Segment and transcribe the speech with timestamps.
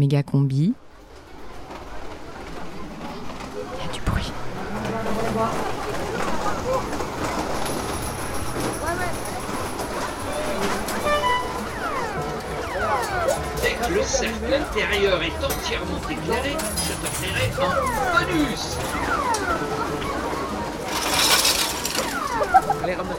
[0.00, 0.72] méga combi.
[3.54, 4.32] Il y a du bruit.
[13.62, 16.56] Dès que le cercle intérieur est entièrement éclairé,
[16.86, 18.78] je t'offrirai un bonus.
[22.82, 23.16] Allez, ramène.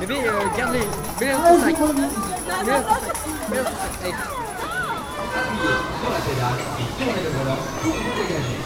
[0.00, 0.80] Bébé, euh, garde-les.
[0.80, 1.66] Mets-les dans ton sac.
[1.66, 3.16] Mets-les dans ton sac.
[3.48, 3.92] Mets-les dans ton sac.
[4.02, 4.14] Allez.
[6.00, 8.56] Sur la pédale et tournez le volant pour vous dégager.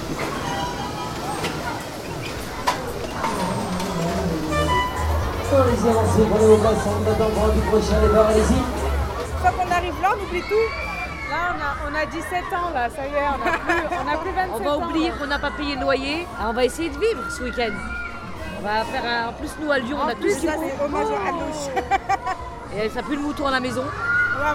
[5.53, 8.55] Allez-y, avancez, prenez vos places, on attend pour du prochain départ, allez-y.
[8.55, 10.69] Une fois qu'on arrive là, on oublie tout.
[11.31, 14.09] Là, on a, on a 17 ans, là, ça y est, on a plus, on
[14.09, 14.89] a plus 27 On va ans.
[14.89, 16.27] oublier qu'on n'a pas payé le loyer.
[16.39, 17.73] Ah, on va essayer de vivre ce week-end.
[18.61, 19.29] On va faire un...
[19.29, 20.63] En plus, nous à Lyon, on a tout plus, ce qu'il là, faut.
[20.65, 21.67] c'est hommage à Alouche.
[22.85, 23.83] Et ça pue le mouton à la maison.
[23.83, 23.89] Ouais,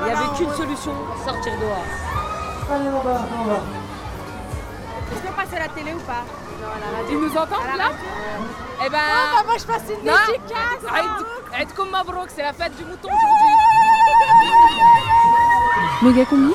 [0.01, 0.93] Il n'y avait qu'une on- solution,
[1.25, 1.85] sortir dehors.
[2.71, 3.55] Allez, on va, on va.
[5.11, 6.23] Est-ce qu'on passe à la télé ou pas
[7.09, 7.91] Tu nous là.
[8.85, 8.97] Eh ben.
[8.99, 10.13] Ah, bah, moi, je passe une non.
[10.27, 10.83] dédicace.
[11.57, 13.53] Aïd comme Mabrouk, c'est la fête du mouton aujourd'hui.
[16.01, 16.53] Méga combi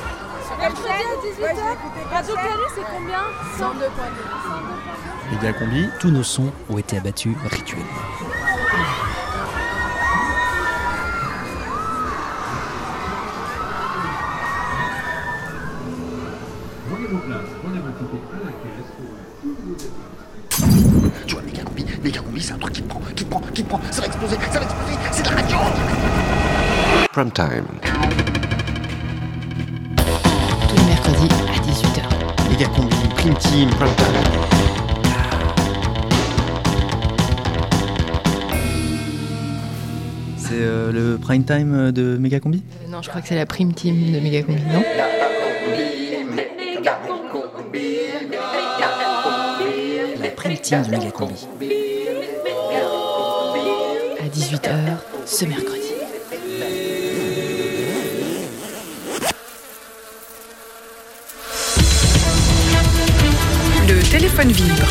[0.59, 0.93] Mercredi à
[1.25, 2.13] 18h.
[2.13, 3.23] Radio Canu, c'est combien?
[5.31, 7.85] 102 Méga combi, tous nos sons ont été abattus rituellement.
[21.25, 23.39] Tu vois, méga combi, méga combi, c'est un truc qui te prend, qui te prend,
[23.53, 25.57] qui te prend, ça va exploser, ça va exploser, c'est de la radio
[27.11, 27.65] Prime time.
[30.67, 32.49] tous les mercredis à 18h.
[32.49, 34.60] Méga combi, prime team, Prime time.
[40.51, 42.61] C'est euh, le prime time de Méga combi?
[42.89, 44.83] Non, je crois que c'est la prime team de méga combi, non?
[50.21, 51.47] La prime team de Méga combi.
[54.19, 55.93] À 18h ce mercredi.
[63.87, 64.87] Le téléphone vibre.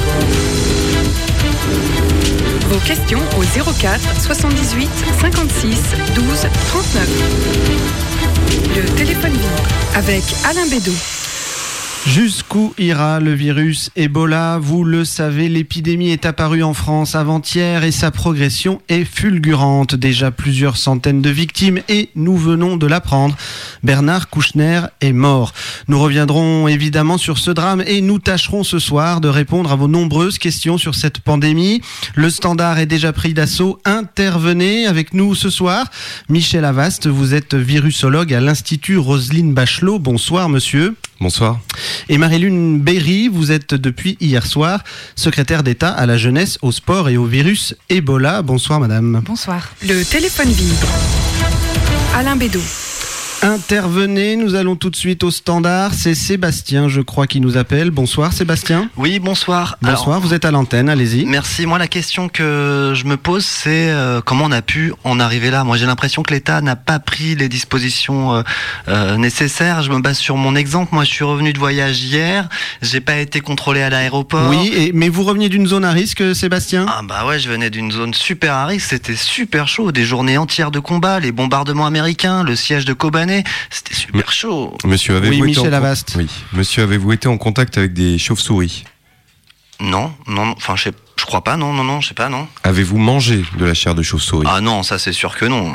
[2.68, 4.88] Vos questions au 04 78
[5.20, 5.80] 56
[6.14, 7.08] 12 39.
[8.76, 9.62] Le téléphone vibre
[9.94, 11.19] avec Alain Bédot.
[12.06, 14.58] Jusqu'où ira le virus Ebola?
[14.58, 19.94] Vous le savez, l'épidémie est apparue en France avant-hier et sa progression est fulgurante.
[19.94, 23.36] Déjà plusieurs centaines de victimes et nous venons de l'apprendre.
[23.82, 25.52] Bernard Kouchner est mort.
[25.88, 29.88] Nous reviendrons évidemment sur ce drame et nous tâcherons ce soir de répondre à vos
[29.88, 31.82] nombreuses questions sur cette pandémie.
[32.14, 33.78] Le standard est déjà pris d'assaut.
[33.84, 35.86] Intervenez avec nous ce soir.
[36.30, 39.98] Michel Avast, vous êtes virusologue à l'Institut Roselyne Bachelot.
[39.98, 40.94] Bonsoir monsieur.
[41.20, 41.60] Bonsoir.
[42.08, 44.82] Et Marie-Lune Berry, vous êtes depuis hier soir
[45.16, 48.40] secrétaire d'État à la jeunesse, au sport et au virus Ebola.
[48.40, 49.22] Bonsoir madame.
[49.26, 49.68] Bonsoir.
[49.82, 50.88] Le téléphone vibre.
[52.14, 52.89] Alain Bédot.
[53.42, 55.94] Intervenez, nous allons tout de suite au standard.
[55.94, 57.90] C'est Sébastien, je crois, qui nous appelle.
[57.90, 58.90] Bonsoir Sébastien.
[58.98, 59.78] Oui, bonsoir.
[59.80, 61.24] Bonsoir, Alors, vous êtes à l'antenne, allez-y.
[61.24, 61.64] Merci.
[61.64, 65.50] Moi, la question que je me pose, c'est euh, comment on a pu en arriver
[65.50, 65.64] là?
[65.64, 68.42] Moi, j'ai l'impression que l'État n'a pas pris les dispositions euh,
[68.88, 69.80] euh, nécessaires.
[69.82, 70.94] Je me base sur mon exemple.
[70.94, 72.46] Moi, je suis revenu de voyage hier.
[72.82, 74.50] J'ai pas été contrôlé à l'aéroport.
[74.50, 76.84] Oui, et, mais vous reveniez d'une zone à risque, Sébastien?
[76.86, 80.36] Ah bah ouais, je venais d'une zone super à risque, c'était super chaud, des journées
[80.36, 83.29] entières de combat, les bombardements américains, le siège de Kobané,
[83.70, 84.76] c'était super chaud.
[84.84, 86.14] Monsieur, avez-vous Oui, été Michel en con- Avast.
[86.16, 86.26] Oui.
[86.52, 88.84] Monsieur, avez-vous été en contact avec des chauves-souris?
[89.80, 92.28] Non, non, non, enfin je sais- je crois pas, non, non, non, je sais pas,
[92.28, 92.46] non.
[92.64, 94.46] Avez-vous mangé de la chair de chauve-souris?
[94.50, 95.74] Ah non, ça c'est sûr que non.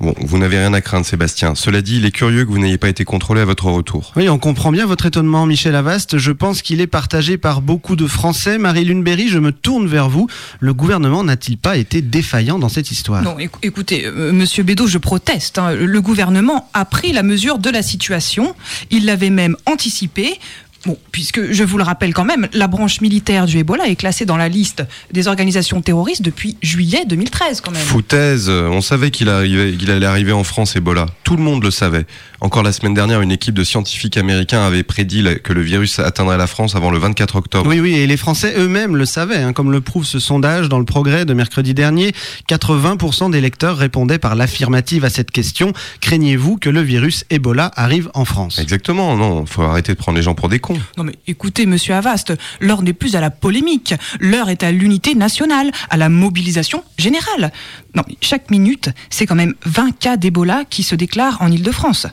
[0.00, 1.54] Bon, vous n'avez rien à craindre, Sébastien.
[1.54, 4.12] Cela dit, il est curieux que vous n'ayez pas été contrôlé à votre retour.
[4.14, 6.18] Oui, on comprend bien votre étonnement, Michel Avast.
[6.18, 8.58] Je pense qu'il est partagé par beaucoup de Français.
[8.58, 10.28] Marie-Lune Berry, je me tourne vers vous.
[10.60, 13.22] Le gouvernement n'a-t-il pas été défaillant dans cette histoire?
[13.22, 15.56] Non, écou- écoutez, euh, Monsieur Bédot, je proteste.
[15.58, 15.72] hein.
[15.72, 18.54] Le gouvernement a pris la mesure de la situation.
[18.90, 20.38] Il l'avait même anticipé.
[20.86, 24.24] Bon, puisque je vous le rappelle quand même, la branche militaire du Ebola est classée
[24.24, 27.82] dans la liste des organisations terroristes depuis juillet 2013 quand même.
[27.82, 31.06] Foutaise, on savait qu'il arrivait, qu'il allait arriver en France Ebola.
[31.24, 32.06] Tout le monde le savait.
[32.40, 36.38] Encore la semaine dernière, une équipe de scientifiques américains avait prédit que le virus atteindrait
[36.38, 37.68] la France avant le 24 octobre.
[37.68, 40.78] Oui, oui, et les Français eux-mêmes le savaient, hein, comme le prouve ce sondage dans
[40.78, 42.12] le Progrès de mercredi dernier.
[42.48, 45.72] 80% des lecteurs répondaient par l'affirmative à cette question.
[46.00, 48.60] Craignez-vous que le virus Ebola arrive en France?
[48.60, 50.75] Exactement, non, faut arrêter de prendre les gens pour des cons.
[50.96, 53.94] Non mais écoutez, Monsieur Avast, l'heure n'est plus à la polémique.
[54.20, 57.52] L'heure est à l'unité nationale, à la mobilisation générale.
[57.94, 62.06] Non, chaque minute, c'est quand même 20 cas d'Ebola qui se déclarent en Ile-de-France.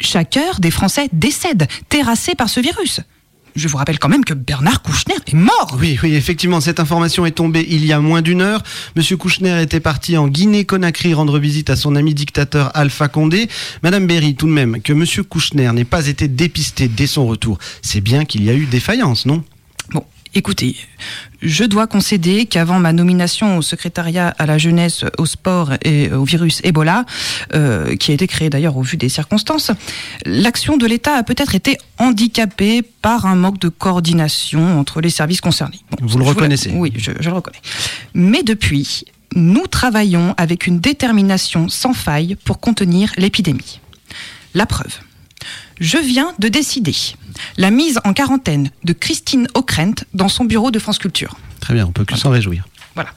[0.00, 3.00] chaque heure, des Français décèdent, terrassés par ce virus.
[3.58, 5.76] Je vous rappelle quand même que Bernard Kouchner est mort.
[5.80, 8.62] Oui, oui, effectivement, cette information est tombée il y a moins d'une heure.
[8.94, 13.48] Monsieur Kouchner était parti en Guinée-Conakry rendre visite à son ami dictateur Alpha Condé.
[13.82, 17.58] Madame Berry, tout de même, que Monsieur Kouchner n'ait pas été dépisté dès son retour,
[17.82, 19.42] c'est bien qu'il y a eu défaillance, non?
[20.34, 20.76] Écoutez,
[21.42, 26.24] je dois concéder qu'avant ma nomination au secrétariat à la jeunesse, au sport et au
[26.24, 27.04] virus Ebola,
[27.54, 29.70] euh, qui a été créé d'ailleurs au vu des circonstances,
[30.24, 35.40] l'action de l'État a peut-être été handicapée par un manque de coordination entre les services
[35.40, 35.80] concernés.
[35.90, 36.70] Bon, Vous le reconnaissez?
[36.74, 37.60] Oui, je, je le reconnais.
[38.14, 39.04] Mais depuis,
[39.34, 43.80] nous travaillons avec une détermination sans faille pour contenir l'épidémie.
[44.54, 44.98] La preuve.
[45.80, 46.94] Je viens de décider
[47.56, 51.36] la mise en quarantaine de Christine Ockrent dans son bureau de France Culture.
[51.60, 52.66] Très bien, on peut que s'en réjouir.
[52.94, 53.10] Voilà.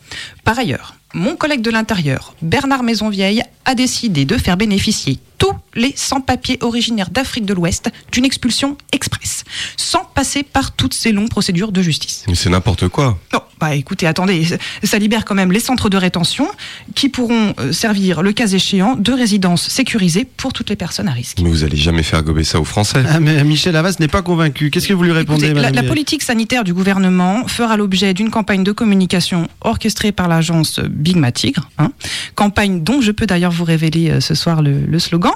[0.44, 5.92] Par ailleurs, mon collègue de l'Intérieur, Bernard Maisonvieille, a décidé de faire bénéficier tous les
[5.96, 9.44] sans-papiers originaires d'Afrique de l'Ouest d'une expulsion express,
[9.76, 12.26] sans passer par toutes ces longues procédures de justice.
[12.28, 13.18] Mais c'est n'importe quoi.
[13.34, 14.46] Non, bah écoutez, attendez,
[14.84, 16.48] ça- libère quand même les centres de rétention
[16.94, 21.12] qui pourront euh, servir, le cas échéant, de résidence sécurisée pour toutes les personnes à
[21.12, 21.40] risque.
[21.42, 23.04] Mais vous allez jamais faire gober ça aux Français.
[23.10, 24.70] Ah, mais Michel Havas n'est pas convaincu.
[24.70, 27.78] Qu'est-ce que vous lui répondez, Écoutez, la, Madame la Berry politique sanitaire du gouvernement fera
[27.78, 31.92] l'objet d'une campagne de communication orchestrée par l'agence Big Ma Tigre, hein,
[32.36, 35.31] campagne dont je peux d'ailleurs vous révéler euh, ce soir le, le slogan.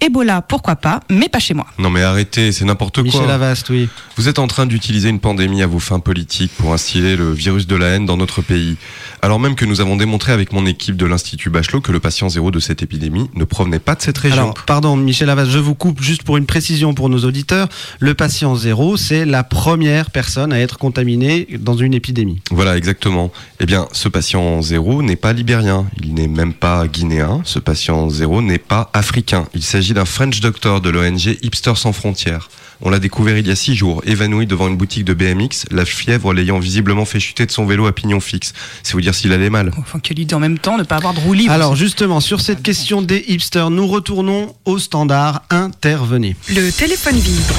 [0.00, 1.66] Ebola, pourquoi pas, mais pas chez moi.
[1.78, 3.04] Non mais arrêtez, c'est n'importe quoi.
[3.04, 3.88] Michel Havas, oui.
[4.16, 7.66] Vous êtes en train d'utiliser une pandémie à vos fins politiques pour instiller le virus
[7.66, 8.76] de la haine dans notre pays.
[9.26, 12.28] Alors même que nous avons démontré avec mon équipe de l'Institut Bachelot que le patient
[12.28, 14.40] zéro de cette épidémie ne provenait pas de cette région.
[14.40, 17.68] Alors, pardon, Michel Havas, je vous coupe juste pour une précision pour nos auditeurs.
[17.98, 22.40] Le patient zéro, c'est la première personne à être contaminée dans une épidémie.
[22.52, 23.32] Voilà, exactement.
[23.58, 28.08] Eh bien, ce patient zéro n'est pas libérien, il n'est même pas guinéen, ce patient
[28.08, 29.48] zéro n'est pas africain.
[29.54, 32.48] Il s'agit d'un French doctor de l'ONG Hipsters sans frontières.
[32.82, 35.84] On l'a découvert il y a six jours, évanoui devant une boutique de BMX, la
[35.84, 38.52] fièvre l'ayant visiblement fait chuter de son vélo à pignon fixe.
[38.82, 39.72] C'est vous dire s'il allait mal.
[39.78, 41.52] Enfin, quelle idée en même temps, ne pas avoir de roue libre.
[41.52, 46.36] Alors justement, sur cette question des hipsters, nous retournons au standard intervenez.
[46.48, 47.54] Le téléphone vibre.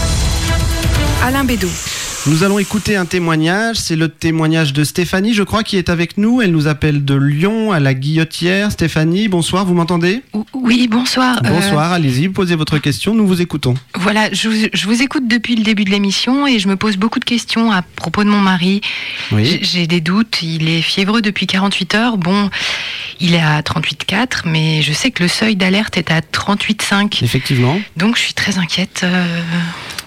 [1.23, 1.67] Alain Bédot.
[2.29, 6.17] Nous allons écouter un témoignage, c'est le témoignage de Stéphanie, je crois, qui est avec
[6.17, 6.41] nous.
[6.41, 8.69] Elle nous appelle de Lyon à la Guillotière.
[8.69, 10.21] Stéphanie, bonsoir, vous m'entendez?
[10.53, 11.39] Oui, bonsoir.
[11.45, 13.75] Euh, Bonsoir, allez-y, posez votre question, nous vous écoutons.
[13.95, 16.97] voilà, je vous, je vous écoute depuis le début de l'émission et je me pose
[16.97, 18.81] beaucoup de questions à propos de mon mari.
[19.31, 19.59] Oui.
[19.61, 22.17] J'ai des doutes, il est fiévreux depuis 48 heures.
[22.17, 22.49] Bon,
[23.21, 27.23] il est à 38,4, mais je sais que le seuil d'alerte est à 38,5.
[27.23, 27.79] Effectivement.
[27.95, 29.01] Donc je suis très inquiète.
[29.05, 29.25] euh,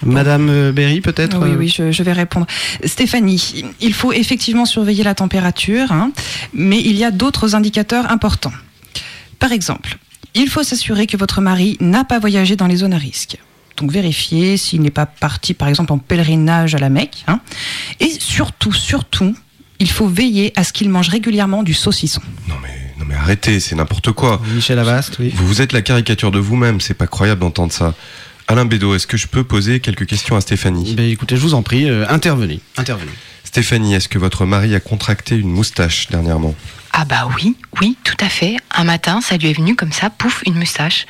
[0.04, 2.46] Madame euh, Berry, peut-être Oui, oui, je, je vais répondre.
[2.84, 6.12] Stéphanie, il faut effectivement surveiller la température, hein,
[6.52, 8.52] mais il y a d'autres indicateurs importants.
[9.38, 9.98] Par exemple,
[10.34, 13.36] il faut s'assurer que votre mari n'a pas voyagé dans les zones à risque.
[13.76, 17.24] Donc vérifier s'il n'est pas parti, par exemple, en pèlerinage à la Mecque.
[17.26, 17.40] hein.
[17.98, 19.34] Et surtout, surtout,
[19.78, 22.20] il faut veiller à ce qu'il mange régulièrement du saucisson.
[22.48, 24.40] Non mais arrêtez, c'est n'importe quoi.
[24.54, 25.32] Michel Avast, oui.
[25.34, 27.94] Vous, vous êtes la caricature de vous-même, c'est pas croyable d'entendre ça.
[28.50, 30.94] Alain Bédot, est-ce que je peux poser quelques questions à Stéphanie?
[30.96, 32.58] Ben, écoutez, je vous en prie, euh, intervenez.
[32.76, 33.12] intervenez.
[33.44, 36.56] Stéphanie, est-ce que votre mari a contracté une moustache dernièrement?
[36.92, 38.56] Ah bah oui, oui, tout à fait.
[38.74, 41.06] Un matin, ça lui est venu comme ça, pouf, une moustache.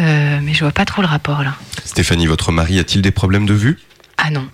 [0.00, 1.54] Euh, mais je vois pas trop le rapport là.
[1.84, 3.78] Stéphanie, votre mari a-t-il des problèmes de vue?
[4.16, 4.48] Ah non.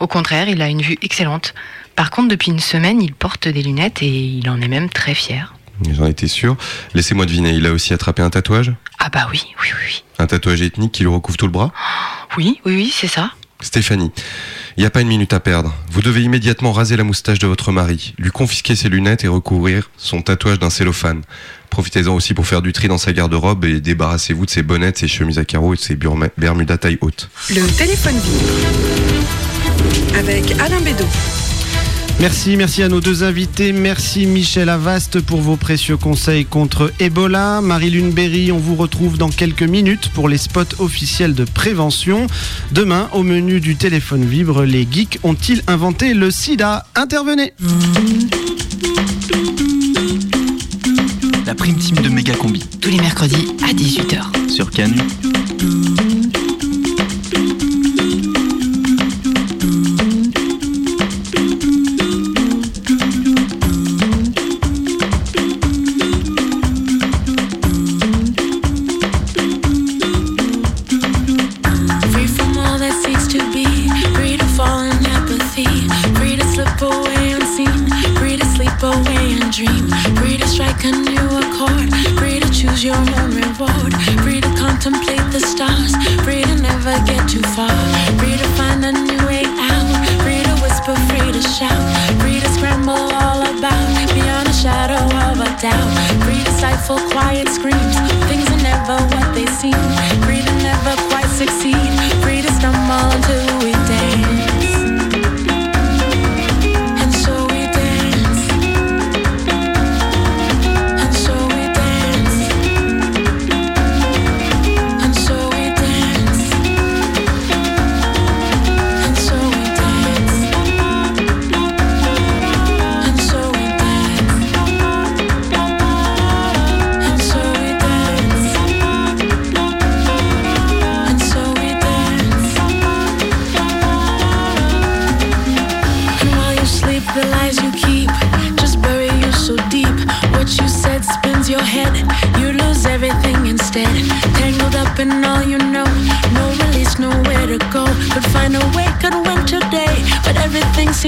[0.00, 1.54] Au contraire, il a une vue excellente.
[1.96, 5.14] Par contre, depuis une semaine, il porte des lunettes et il en est même très
[5.14, 5.54] fier.
[5.92, 6.56] J'en étais sûr.
[6.94, 8.72] Laissez-moi deviner, il a aussi attrapé un tatouage?
[8.98, 10.04] Ah bah oui, oui, oui, oui.
[10.18, 11.72] Un tatouage ethnique qui lui recouvre tout le bras?
[12.36, 13.32] Oui, oui, oui, c'est ça.
[13.62, 14.10] Stéphanie,
[14.78, 15.74] il n'y a pas une minute à perdre.
[15.90, 19.90] Vous devez immédiatement raser la moustache de votre mari, lui confisquer ses lunettes et recouvrir
[19.98, 21.20] son tatouage d'un cellophane.
[21.68, 25.08] Profitez-en aussi pour faire du tri dans sa garde-robe et débarrassez-vous de ses bonnettes, ses
[25.08, 27.28] chemises à carreaux et de ses bermudas taille haute.
[27.50, 30.18] Le téléphone vibre.
[30.18, 31.04] Avec Alain Bédot.
[32.20, 33.72] Merci, merci à nos deux invités.
[33.72, 37.62] Merci Michel Avast pour vos précieux conseils contre Ebola.
[37.62, 42.26] Marie-Lune Berry, on vous retrouve dans quelques minutes pour les spots officiels de prévention.
[42.72, 46.84] Demain, au menu du téléphone vibre, les geeks ont-ils inventé le sida?
[46.94, 47.54] Intervenez
[51.46, 52.62] La prime team de Méga Combi.
[52.82, 54.50] Tous les mercredis à 18h.
[54.50, 55.00] Sur Canu.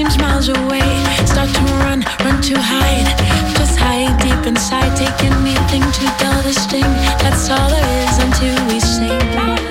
[0.03, 0.81] Seems miles away.
[1.25, 3.07] Start to run, run to hide.
[3.55, 4.95] Just hide deep inside.
[4.97, 6.81] Take anything to dull the sting.
[7.21, 9.62] That's all there is until we sing.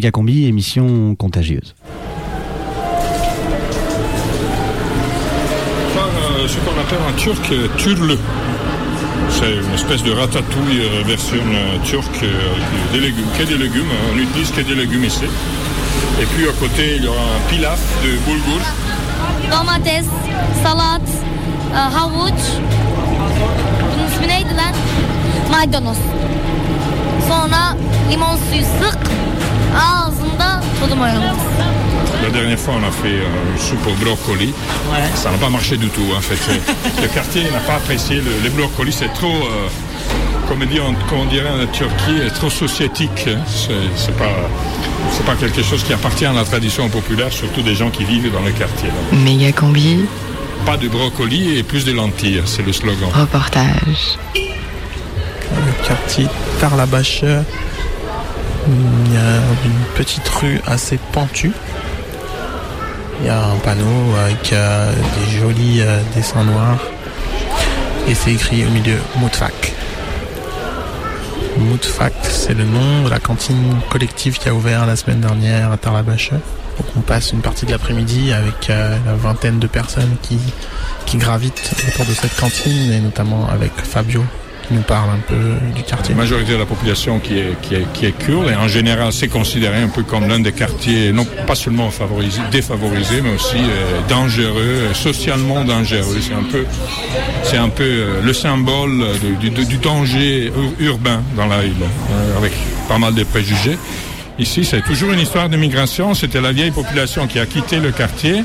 [0.00, 1.74] Méga combi, émission contagieuse.
[5.94, 8.16] Par euh, ce qu'on appelle en turc euh, turle.
[9.28, 13.58] C'est une espèce de ratatouille euh, version euh, turque, euh, avec des légumes, que des
[13.58, 13.90] légumes.
[13.92, 14.08] hein.
[14.10, 15.24] On n'utilise que des légumes ici.
[16.18, 18.62] Et puis à côté, il y aura un pilaf de boulgour.
[19.50, 20.06] Domates,
[20.62, 21.04] salat,
[21.74, 22.40] e, havuç.
[23.92, 24.72] Bunun ismi neydi lan?
[25.50, 25.98] Maydanoz.
[27.28, 27.76] Sonra
[28.10, 28.98] limon suyu sık.
[29.74, 30.60] Ağzında.
[32.22, 34.52] La dernière fois, on a fait euh, une soupe au brocoli.
[35.14, 36.38] Ça n'a pas marché du tout, en fait.
[37.02, 38.92] Le quartier n'a pas apprécié le, les brocolis.
[38.92, 39.68] C'est trop, euh,
[40.48, 43.26] comme, on dit, en- comme on dirait en Turquie, trop soviétique.
[43.28, 43.38] hein.
[43.46, 44.34] C'est c'est pas,
[45.12, 48.32] c'est pas quelque chose qui appartient à la tradition populaire, surtout des gens qui vivent
[48.32, 48.90] dans le quartier.
[49.12, 50.04] Méga combi,
[50.66, 53.08] Pas de brocoli et plus de lentilles, c'est le slogan.
[53.14, 54.18] reportage.
[54.34, 56.26] le quartier
[56.60, 57.24] Tarlabache.
[58.72, 61.50] Il y a une petite rue assez pentue.
[63.20, 66.78] Il y a un panneau avec euh, des jolis euh, dessins noirs.
[68.08, 69.74] Et c'est écrit au milieu Moutfak.
[71.58, 75.76] Moutfak, c'est le nom de la cantine collective qui a ouvert la semaine dernière à
[75.76, 76.30] Tarlabache.
[76.96, 80.38] On passe une partie de l'après-midi avec euh, la vingtaine de personnes qui
[81.18, 84.24] gravitent autour de cette cantine et notamment avec Fabio
[84.70, 85.34] qui nous parle un peu
[85.74, 86.14] du quartier.
[86.14, 89.12] La majorité de la population qui est, qui est, qui est kurde et en général
[89.12, 93.56] c'est considéré un peu comme l'un des quartiers, non pas seulement favorisé, défavorisé, mais aussi
[93.56, 96.18] euh, dangereux, euh, socialement dangereux.
[96.20, 96.64] C'est un peu,
[97.42, 99.04] c'est un peu euh, le symbole
[99.40, 101.74] du, danger ur- urbain dans la ville,
[102.38, 102.52] avec
[102.88, 103.76] pas mal de préjugés.
[104.38, 106.14] Ici, c'est toujours une histoire de migration.
[106.14, 108.42] C'était la vieille population qui a quitté le quartier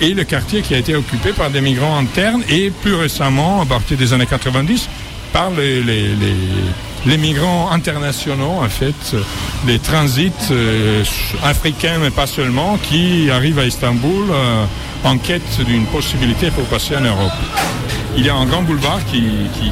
[0.00, 3.66] et le quartier qui a été occupé par des migrants internes et plus récemment, à
[3.66, 4.88] partir des années 90,
[5.36, 9.16] par les, migrants internationaux, en fait,
[9.66, 11.04] les transits euh,
[11.44, 14.64] africains, mais pas seulement, qui arrivent à Istanbul euh,
[15.04, 17.38] en quête d'une possibilité pour passer en Europe.
[18.18, 19.22] Il y a un grand boulevard qui,
[19.60, 19.70] qui,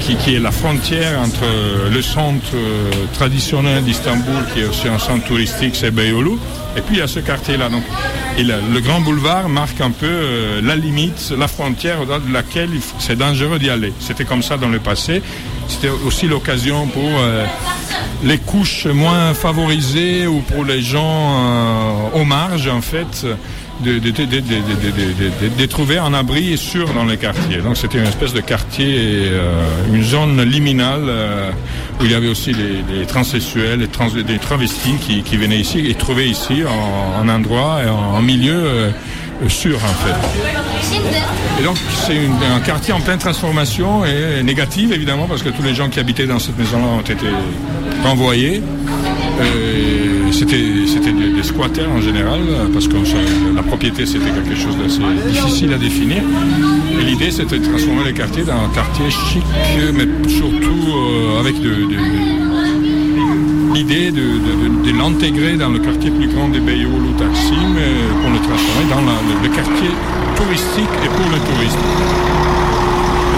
[0.00, 1.44] qui, qui- est la frontière entre
[1.92, 6.32] le centre euh, traditionnel d'Istanbul, qui est aussi un centre touristique, c'est Beyoğlu,
[6.76, 7.68] et puis il y a ce quartier-là.
[7.68, 7.82] Donc,
[8.38, 12.70] et le, grand boulevard marque un peu euh, la limite, la frontière au-delà de laquelle
[12.98, 13.92] c'est dangereux d'y aller.
[14.00, 15.22] C'était comme ça dans le passé.
[15.68, 17.44] C'était aussi l'occasion pour euh,
[18.24, 21.02] les couches moins favorisées ou pour les gens
[22.14, 23.26] euh, aux marges, en fait,
[23.82, 27.58] de, de, trouver un abri sûr dans les quartiers.
[27.58, 31.50] Donc c'était une espèce de quartier, euh, une zone liminale euh,
[32.00, 35.94] où il y avait aussi des, transsexuels, des, trans, des travestis qui, venaient ici et
[35.94, 36.62] trouvaient ici
[37.18, 38.90] un, endroit, un, un milieu euh,
[39.42, 41.00] euh, sûr en fait.
[41.60, 42.18] Et donc c'est
[42.54, 46.26] un quartier en pleine transformation et négative évidemment parce que tous les gens qui habitaient
[46.26, 47.26] dans cette maison-là ont été
[48.04, 48.62] renvoyés.
[49.40, 49.99] Euh,
[50.32, 52.40] c'était des, des squatters en général
[52.72, 52.96] parce que
[53.54, 56.22] la propriété c'était quelque chose d'assez difficile à définir.
[57.00, 59.42] Et l'idée c'était de transformer le quartier dans un quartier chic
[59.94, 61.54] mais surtout euh, avec
[63.74, 68.86] l'idée de, l'intégrer dans le quartier plus grand des Beyoğlu Taksim euh, pour le transformer
[68.90, 69.90] dans le, le quartier
[70.36, 72.59] touristique et pour le tourisme.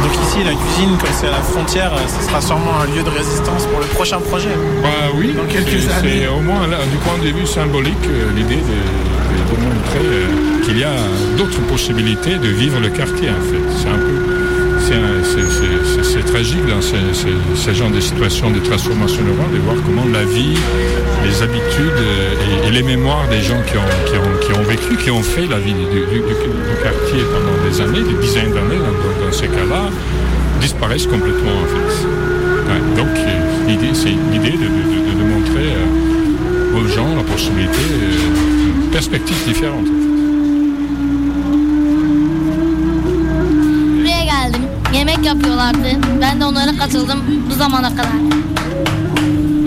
[0.02, 3.02] Donc ici, la cuisine, comme c'est à la frontière, euh, ce sera sûrement un lieu
[3.02, 4.50] de résistance pour le prochain projet.
[4.82, 6.22] Bah oui, Dans quelques c'est- années.
[6.22, 10.04] c'est au moins là, du point de vue symbolique euh, l'idée de, de- de montrer
[10.04, 10.94] euh, qu'il y a
[11.38, 13.62] d'autres possibilités de vivre le quartier en fait.
[13.78, 14.11] C'est un peu
[16.02, 20.24] c'est tragique dans ce, ce- ce genre de situation de transformation de voir comment la
[20.24, 20.54] vie,
[21.24, 25.58] les habitudes euh, et, les mémoires des gens qui ont, vécu, qui ont fait la
[25.58, 26.20] vie du,
[26.82, 28.80] quartier pendant des années, des dizaines d'années
[29.24, 29.88] dans, ces cas-là,
[30.60, 32.06] disparaissent complètement en fait.
[32.96, 37.78] Donc euh, c'est l'idée de, de- montrer euh, aux gens la possibilité,
[38.84, 39.86] une perspective différente.
[45.22, 45.88] Yemek yapıyorlardı.
[46.20, 47.18] Ben de onlara katıldım
[47.50, 48.12] bu zamana kadar.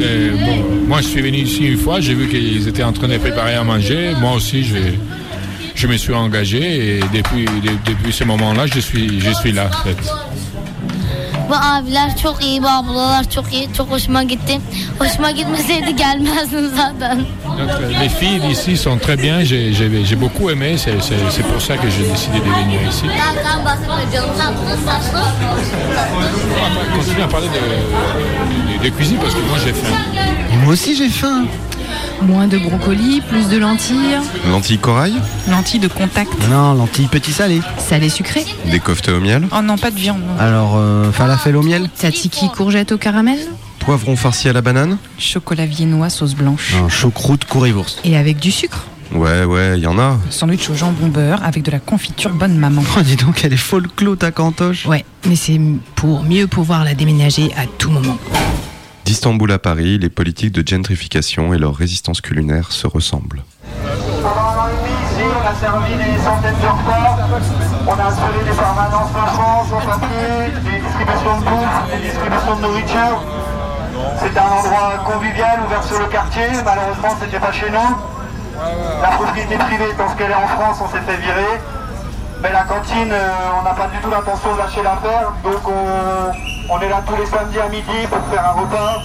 [0.01, 3.07] Euh, bon, moi, je suis venu ici une fois, j'ai vu qu'ils étaient en train
[3.09, 4.13] de préparer à manger.
[4.21, 4.77] Moi aussi, je,
[5.75, 6.59] je me suis engagé
[6.97, 9.69] et depuis, de- depuis ce moment-là, je suis, je suis là.
[9.69, 9.97] en fait.
[11.49, 13.67] Bu abiler çok iyi, bu ablalar çok iyi.
[13.77, 14.59] Çok hoşuma gitti.
[14.99, 17.17] Hoşuma gitmeseydi gelmezdim zaten.
[17.57, 21.87] Donc, euh, les filles d'ici sont très bien, j'ai beaucoup aimé, c'est pour ça que
[21.89, 23.03] j'ai décidé de venir ici.
[23.05, 23.63] On
[26.79, 29.95] va continuer à parler de, de- de cuisine parce que moi j'ai faim.
[30.63, 31.45] Moi aussi j'ai faim.
[32.21, 34.17] Moins de brocolis, plus de lentilles.
[34.49, 35.13] Lentilles corail
[35.49, 36.31] Lentilles de contact.
[36.49, 37.59] Non, lentilles petit salé.
[37.77, 38.45] Salé sucré.
[38.71, 40.21] Des koftas au miel Oh non, pas de viande.
[40.21, 40.39] non.
[40.43, 43.37] Alors, euh, falafel au miel Tzatziki courgette au caramel.
[43.85, 46.73] Poivron farci à la banane Chocolat viennois, sauce blanche.
[46.73, 48.01] Un choucroute currywurst.
[48.03, 48.87] Et avec du sucre.
[49.13, 50.17] Ouais, ouais, il y en a.
[50.31, 52.81] Sandwich au jambon beurre avec de la confiture bonne maman.
[52.97, 54.87] Oh, dis donc, elle est folklore ta cantoche.
[54.87, 55.61] Ouais, mais c'est
[55.93, 58.17] pour mieux pouvoir la déménager à tout moment.
[59.05, 63.43] D'Istanbul à Paris, les politiques de gentrification et leur résistance culinaire se ressemblent.
[63.69, 67.17] Ici, on a servi des centaines de repas,
[67.85, 69.11] on a installé des permanences
[70.65, 73.44] des distributions de bouffe, des distributions de nourriture.
[74.21, 77.89] C'était un endroit convivial ouvert sur le quartier, malheureusement c'était pas chez nous.
[79.01, 81.59] La propriété privée étant ce qu'elle est en France, on s'est fait virer.
[82.41, 86.73] Mais la cantine, euh, on n'a pas du tout l'intention de lâcher l'affaire, donc on,
[86.73, 89.01] on est là tous les samedis à midi pour faire un repas.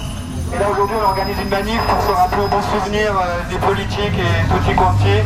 [0.52, 3.56] Et là aujourd'hui on organise une manif pour se rappeler aux bons souvenirs euh, des
[3.58, 5.22] politiques et tutti quanti.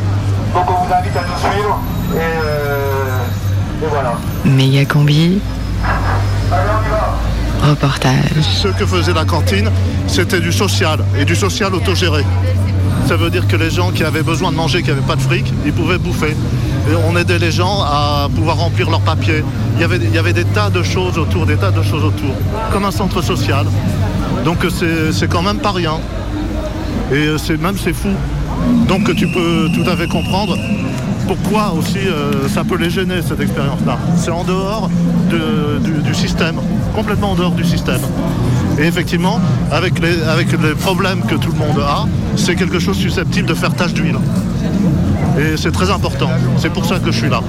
[0.54, 1.80] Donc on vous invite à nous suivre.
[2.14, 4.12] Et, euh, et voilà.
[4.44, 5.40] Méga combi.
[8.42, 9.70] Ce que faisait la cantine,
[10.07, 12.22] c'était du social, et du social autogéré.
[13.09, 15.22] Ça veut dire que les gens qui avaient besoin de manger, qui n'avaient pas de
[15.22, 16.37] fric, ils pouvaient bouffer.
[17.09, 19.42] On aidait les gens à pouvoir remplir leurs papiers.
[19.77, 22.35] Il y avait, des tas de choses autour, des tas de choses autour,
[22.70, 23.66] comme un centre social.
[24.44, 25.98] Donc c'est c'est quand même pas rien.
[27.11, 28.11] Et euh, c'est même c'est fou.
[28.88, 30.59] Donc tu peux tout à fait comprendre
[31.26, 33.98] pourquoi aussi euh, ça peut les gêner cette expérience-là.
[34.16, 34.90] C'est en dehors
[35.30, 36.56] de- du, système,
[36.94, 38.00] complètement en dehors du système.
[38.78, 39.40] Et effectivement,
[39.72, 42.06] avec les, avec les problèmes que tout le monde a,
[42.37, 44.16] c'est quelque chose susceptible de faire tache d'huile.
[45.38, 46.30] Et c'est très important.
[46.58, 47.40] C'est pour ça que je suis là.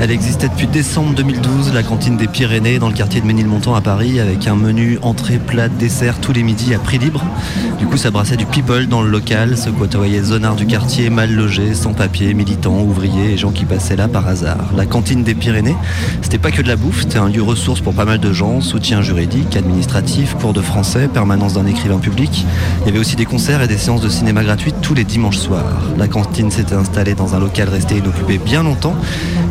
[0.00, 3.80] Elle existait depuis décembre 2012, la cantine des Pyrénées, dans le quartier de Ménilmontant à
[3.80, 7.24] Paris, avec un menu entrée, plat, dessert tous les midis à prix libre.
[7.78, 11.32] Du coup, ça brassait du people dans le local, ce côtoyait zonards du quartier, mal
[11.32, 14.72] logés, sans papier, militants, ouvriers et gens qui passaient là par hasard.
[14.76, 15.76] La cantine des Pyrénées,
[16.20, 18.60] c'était pas que de la bouffe, c'était un lieu ressource pour pas mal de gens,
[18.60, 22.44] soutien juridique, administratif, cours de français, permanence d'un écrivain public.
[22.80, 25.38] Il y avait aussi des concerts et des séances de cinéma gratuites tous les dimanches
[25.38, 25.80] soirs.
[25.96, 28.96] La cantine s'était installée dans un local resté inoccupé bien longtemps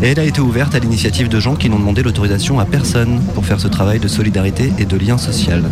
[0.04, 3.22] et elle a été ouverte à l'initiative de gens qui n'ont demandé l'autorisation à personne
[3.34, 5.64] pour faire ce travail de solidarité et de lien social.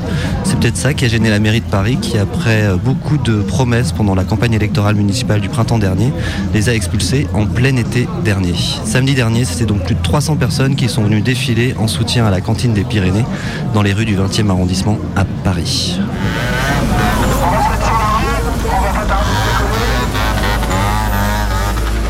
[0.45, 3.41] C'est peut-être ça qui a gêné la mairie de Paris qui, après euh, beaucoup de
[3.41, 6.12] promesses pendant la campagne électorale municipale du printemps dernier,
[6.53, 8.53] les a expulsés en plein été dernier.
[8.86, 12.31] Samedi dernier, c'était donc plus de 300 personnes qui sont venues défiler en soutien à
[12.31, 13.25] la cantine des Pyrénées
[13.73, 15.99] dans les rues du 20e arrondissement à Paris.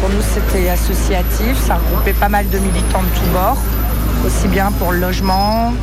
[0.01, 3.57] Pour nous, c'était associatif, ça regroupait pas mal de militants de tous bords,
[4.25, 5.73] aussi bien pour le logement.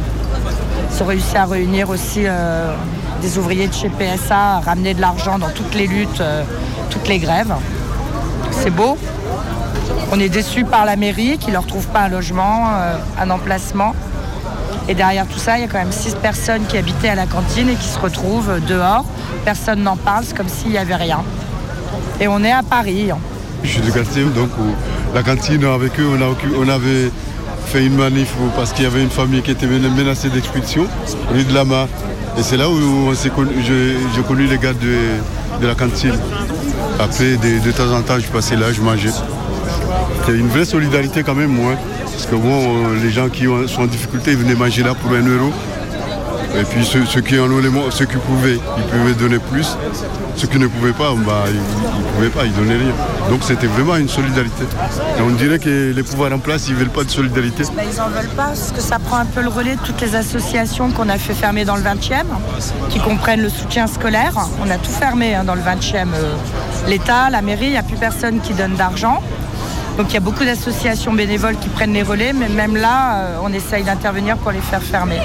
[0.94, 2.74] Ils ont réussi à réunir aussi euh,
[3.22, 6.42] des ouvriers de chez PSA, ramener de l'argent dans toutes les luttes, euh,
[6.90, 7.54] toutes les grèves.
[8.50, 8.98] C'est beau.
[10.10, 13.30] On est déçus par la mairie qui ne leur trouve pas un logement, euh, un
[13.30, 13.94] emplacement.
[14.88, 17.26] Et derrière tout ça, il y a quand même six personnes qui habitaient à la
[17.26, 19.04] cantine et qui se retrouvent dehors.
[19.44, 21.22] Personne n'en parle, c'est comme s'il n'y avait rien.
[22.20, 23.10] Et on est à Paris.
[23.62, 24.50] Je suis du quartier, donc
[25.14, 26.08] la cantine, avec eux,
[26.58, 27.12] on avait
[27.66, 30.86] fait une manif parce qu'il y avait une famille qui était men- menacée d'expulsion,
[31.32, 31.86] rue de Lama.
[32.38, 32.72] Et c'est là où
[33.08, 36.14] on connu- je- j'ai connu les gars de, de la cantine.
[36.98, 39.10] Après, de, temps en temps, je passais là, je mangeais.
[40.20, 41.72] C'était une vraie solidarité quand même, moi.
[42.04, 42.48] Parce que bon,
[42.86, 45.52] euh, les gens qui ont- sont en difficulté, ils venaient manger là pour un euro.
[46.54, 49.76] Et puis ceux, qui en ont les mo- ceux qui pouvaient, ils pouvaient donner plus.
[50.36, 52.92] Ceux qui ne pouvaient pas, bah, ils ne pouvaient pas, ils donnaient rien.
[53.30, 54.64] Donc c'était vraiment une solidarité.
[55.18, 57.62] Et on dirait que les pouvoirs en place, ils ne veulent pas de solidarité.
[57.64, 60.14] Ils n'en veulent pas parce que ça prend un peu le relais de toutes les
[60.14, 62.24] associations qu'on a fait fermer dans le 20e,
[62.90, 64.34] qui comprennent le soutien scolaire.
[64.64, 66.08] On a tout fermé hein, dans le 20e.
[66.14, 66.34] euh,
[66.86, 69.22] L'État, la mairie, il n'y a plus personne qui donne d'argent.
[69.98, 73.36] Donc il y a beaucoup d'associations bénévoles qui prennent les relais, mais même là, euh,
[73.42, 75.20] on essaye d'intervenir pour les faire fermer.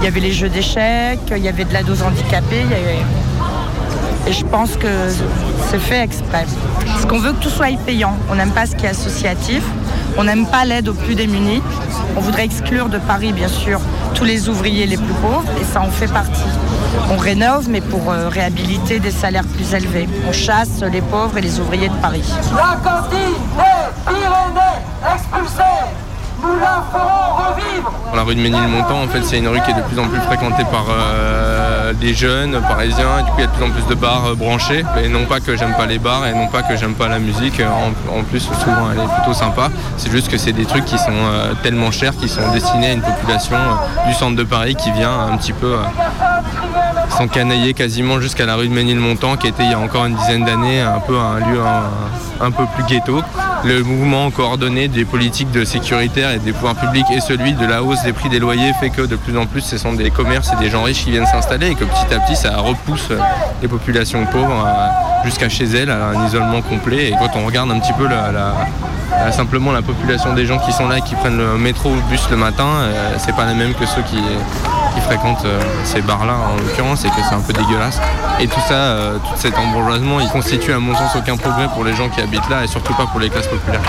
[0.00, 2.64] Il y avait les jeux d'échecs, il y avait de la dose handicapée,
[4.26, 4.88] et je pense que
[5.70, 6.44] c'est fait exprès.
[6.86, 8.14] Parce qu'on veut que tout soit payant.
[8.30, 9.62] On n'aime pas ce qui est associatif.
[10.16, 11.62] On n'aime pas l'aide aux plus démunis.
[12.16, 13.80] On voudrait exclure de Paris, bien sûr,
[14.14, 16.42] tous les ouvriers les plus pauvres, et ça en fait partie.
[17.10, 20.08] On rénove, mais pour euh, réhabiliter des salaires plus élevés.
[20.28, 22.24] On chasse les pauvres et les ouvriers de Paris.
[22.54, 23.18] La cantine
[23.56, 24.78] des Pyrénées
[25.14, 25.62] expulsée,
[28.14, 30.20] la rue de Ménilmontant, en fait, c'est une rue qui est de plus en plus
[30.20, 33.20] fréquentée par euh, des jeunes parisiens.
[33.20, 34.84] Et du coup, il y a de plus en plus de bars euh, branchés.
[35.02, 37.20] Et non pas que j'aime pas les bars et non pas que j'aime pas la
[37.20, 37.60] musique.
[37.60, 39.68] En, en plus, souvent, elle est plutôt sympa.
[39.96, 42.92] C'est juste que c'est des trucs qui sont euh, tellement chers, qui sont destinés à
[42.94, 45.82] une population euh, du centre de Paris qui vient un petit peu euh,
[47.10, 50.44] s'encanailler quasiment jusqu'à la rue de Ménilmontant, qui était il y a encore une dizaine
[50.44, 51.60] d'années un peu un lieu
[52.40, 53.22] un peu plus ghetto.
[53.64, 57.82] Le mouvement coordonné des politiques de sécuritaire et des pouvoirs publics et celui de la
[57.82, 60.52] hausse des prix des loyers fait que de plus en plus ce sont des commerces
[60.52, 63.08] et des gens riches qui viennent s'installer et que petit à petit ça repousse
[63.60, 67.08] les populations pauvres euh, jusqu'à chez elles à un isolement complet.
[67.08, 68.54] Et quand on regarde un petit peu la- la-
[69.32, 72.00] simplement la population des gens qui sont là et qui prennent le métro ou le
[72.02, 74.16] bus le matin, euh, c'est pas la même que ceux qui,
[74.94, 78.00] qui fréquentent euh, ces bars-là en l'occurrence et que c'est un peu dégueulasse.
[78.40, 81.84] Et tout ça, euh, tout cet embourgeoisement, il constitue à mon sens aucun progrès pour
[81.84, 83.80] les gens qui habitent là et surtout pas pour les classes populaires.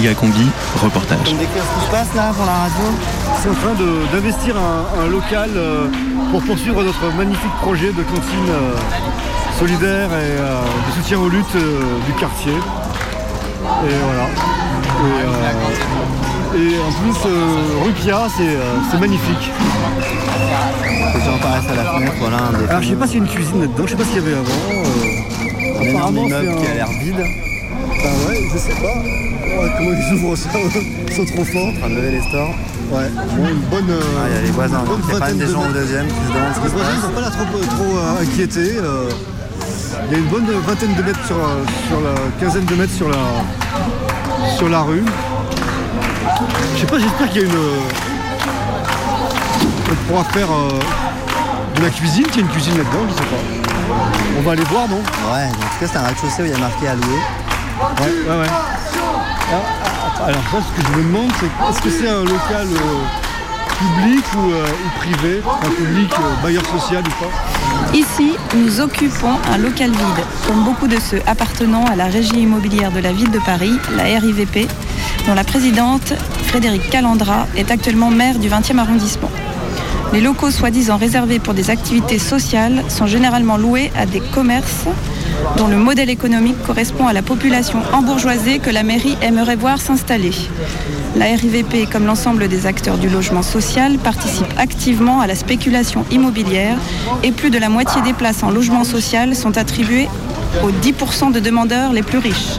[0.00, 0.46] Méga combi,
[0.82, 1.18] reportage.
[1.24, 2.84] décrire ce qui se passe là pour la radio
[3.42, 5.88] C'est en train de- d'investir un, un local euh,
[6.30, 8.76] pour poursuivre notre magnifique projet de cantine euh,
[9.58, 12.52] solidaire et euh, de soutien aux luttes du quartier.
[12.52, 14.26] Et voilà.
[16.56, 18.56] Et, et en plus, Pia, c'est
[18.90, 19.50] c'est magnifique.
[21.14, 22.36] Les gens à la fenêtre, voilà.
[22.38, 24.16] un Alors je sais pas s'il y a une cuisine là-dedans, je sais pas s'il
[24.16, 24.44] y avait avant.
[24.72, 27.24] euh, Un apparemment, immeuble c'est qui a un- l'air vide.
[28.02, 28.96] Bah ouais, je sais pas.
[28.98, 30.48] Ouais, comment ils ouvrent ça
[31.08, 31.68] Ils sont trop forts.
[31.68, 32.54] En train de lever les stores.
[32.92, 33.90] Ouais, bon, une bonne.
[33.90, 36.06] euh, Ah, il y a les voisins, donc c'est pas des de gens au deuxième
[36.08, 38.76] qui se demandent ce qui Les voisins, ils sont pas là trop, trop euh, inquiétés.
[38.82, 39.08] euh.
[40.06, 43.08] Il y a une bonne vingtaine de mètres sur, sur la quinzaine de mètres sur
[43.08, 43.16] la,
[44.56, 45.04] sur la rue.
[46.74, 47.54] Je sais pas, j'espère qu'il y a une.
[49.92, 50.78] On pourra faire euh,
[51.76, 53.42] de la cuisine, qu'il y a une cuisine là-dedans, je sais pas.
[54.38, 54.96] On va aller voir, non?
[55.32, 57.20] Ouais, en tout cas, c'est un rez-de-chaussée où il y a marqué à louer.
[58.00, 58.46] Ouais, ouais, ouais.
[60.26, 63.04] Alors, ça, ce que je me demande, c'est est-ce que c'est un local euh,
[63.78, 65.42] public ou, euh, ou privé?
[65.62, 67.96] Un public euh, bailleur social ou pas?
[67.96, 72.90] Ici, nous occupons un local vide, comme beaucoup de ceux appartenant à la régie immobilière
[72.90, 74.66] de la ville de Paris, la RIVP,
[75.26, 76.14] dont la présidente,
[76.46, 79.30] Frédéric Calandra, est actuellement maire du 20e arrondissement.
[80.12, 84.86] Les locaux soi-disant réservés pour des activités sociales sont généralement loués à des commerces
[85.56, 90.32] dont le modèle économique correspond à la population embourgeoisée que la mairie aimerait voir s'installer.
[91.16, 96.78] La RIVP, comme l'ensemble des acteurs du logement social, participe activement à la spéculation immobilière
[97.22, 100.08] et plus de la moitié des places en logement social sont attribuées
[100.64, 102.58] aux 10% de demandeurs les plus riches.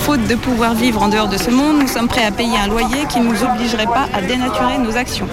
[0.00, 2.68] Faute de pouvoir vivre en dehors de ce monde, nous sommes prêts à payer un
[2.68, 5.28] loyer qui ne nous obligerait pas à dénaturer nos actions.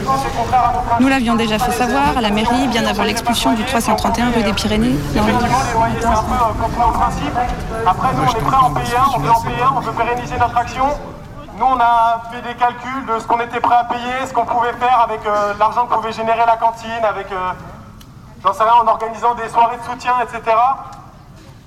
[1.00, 4.52] Nous l'avions déjà fait savoir à la mairie bien avant l'expulsion du 331 rue des
[4.52, 4.96] Pyrénées.
[5.14, 7.38] peu euh, principe.
[7.86, 9.80] Après, nous, on est prêt à en payer un, on veut en payer un, on
[9.80, 10.86] veut pérenniser notre action.
[11.58, 14.46] Nous, on a fait des calculs de ce qu'on était prêt à payer, ce qu'on
[14.46, 17.52] pouvait faire avec euh, l'argent que pouvait générer la cantine, avec, euh,
[18.44, 20.56] j'en sais rien, en organisant des soirées de soutien, etc.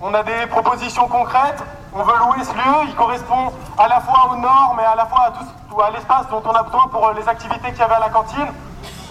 [0.03, 1.65] On a des propositions concrètes.
[1.93, 2.89] On veut louer ce lieu.
[2.89, 6.43] Il correspond à la fois aux normes et à la fois à, à l'espace dont
[6.45, 8.47] on a besoin pour euh, les activités qu'il y avait à la cantine.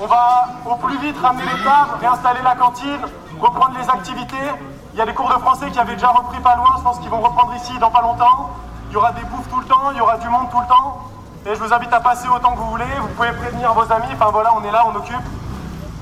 [0.01, 3.01] On va au plus vite ramener les tables, réinstaller la cantine,
[3.39, 4.37] reprendre les activités.
[4.93, 6.69] Il y a des cours de français qui avaient déjà repris pas loin.
[6.77, 8.49] Je pense qu'ils vont reprendre ici dans pas longtemps.
[8.89, 10.67] Il y aura des bouffes tout le temps, il y aura du monde tout le
[10.67, 10.99] temps.
[11.45, 12.85] Et je vous invite à passer autant que vous voulez.
[12.99, 14.07] Vous pouvez prévenir vos amis.
[14.13, 15.15] Enfin voilà, on est là, on occupe.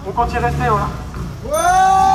[0.08, 2.07] On compte y rester, voilà.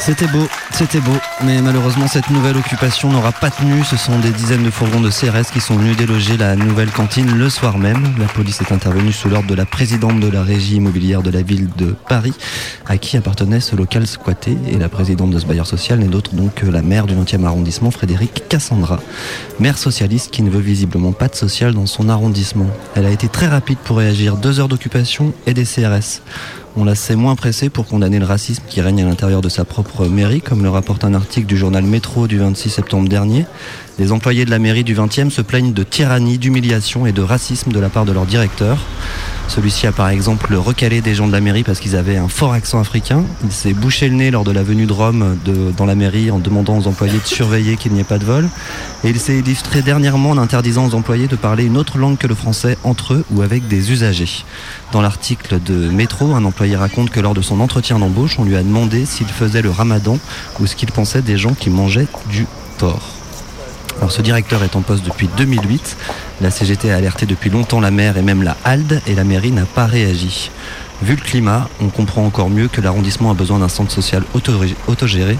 [0.00, 1.12] C'était beau, c'était beau,
[1.44, 3.84] mais malheureusement cette nouvelle occupation n'aura pas tenu.
[3.84, 7.36] Ce sont des dizaines de fourgons de CRS qui sont venus déloger la nouvelle cantine
[7.36, 8.02] le soir même.
[8.18, 11.42] La police est intervenue sous l'ordre de la présidente de la régie immobilière de la
[11.42, 12.32] ville de Paris,
[12.86, 14.56] à qui appartenait ce local squatté.
[14.68, 17.44] Et la présidente de ce bailleur social n'est d'autre donc que la maire du 20e
[17.44, 19.00] arrondissement, Frédéric Cassandra,
[19.58, 22.66] maire socialiste qui ne veut visiblement pas de social dans son arrondissement.
[22.94, 24.36] Elle a été très rapide pour réagir.
[24.36, 26.22] Deux heures d'occupation et des CRS.
[26.76, 29.64] On la sait moins pressée pour condamner le racisme qui règne à l'intérieur de sa
[29.64, 33.44] propre mairie, comme le rapporte un article du journal Métro du 26 septembre dernier.
[34.00, 37.70] Les employés de la mairie du 20e se plaignent de tyrannie, d'humiliation et de racisme
[37.70, 38.78] de la part de leur directeur.
[39.46, 42.54] Celui-ci a par exemple recalé des gens de la mairie parce qu'ils avaient un fort
[42.54, 43.24] accent africain.
[43.44, 45.36] Il s'est bouché le nez lors de la venue de Rome
[45.76, 48.48] dans la mairie en demandant aux employés de surveiller qu'il n'y ait pas de vol.
[49.04, 52.26] Et il s'est illustré dernièrement en interdisant aux employés de parler une autre langue que
[52.26, 54.46] le français entre eux ou avec des usagers.
[54.92, 58.56] Dans l'article de Métro, un employé raconte que lors de son entretien d'embauche, on lui
[58.56, 60.18] a demandé s'il faisait le ramadan
[60.58, 62.46] ou ce qu'il pensait des gens qui mangeaient du
[62.78, 63.19] porc.
[64.00, 65.96] Alors ce directeur est en poste depuis 2008.
[66.40, 69.50] La CGT a alerté depuis longtemps la maire et même la HALD et la mairie
[69.52, 70.50] n'a pas réagi.
[71.02, 74.52] Vu le climat, on comprend encore mieux que l'arrondissement a besoin d'un centre social auto-
[74.86, 75.38] autogéré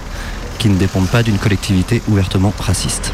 [0.59, 3.13] qui ne dépende pas d'une collectivité ouvertement raciste.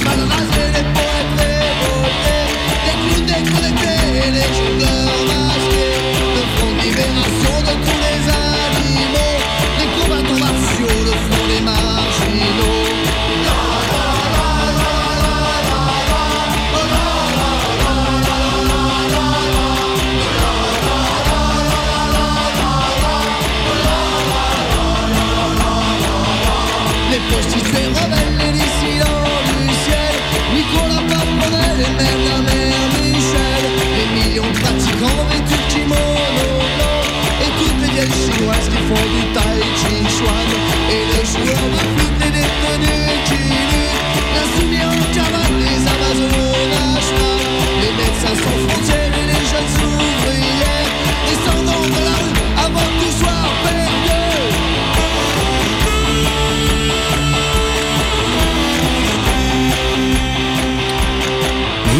[0.00, 0.67] Toutes les folles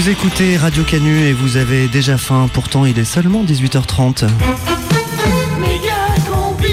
[0.09, 4.25] Vous écoutez Radio Canu et vous avez déjà faim, pourtant il est seulement 18h30.
[5.61, 5.90] Méga
[6.27, 6.66] combi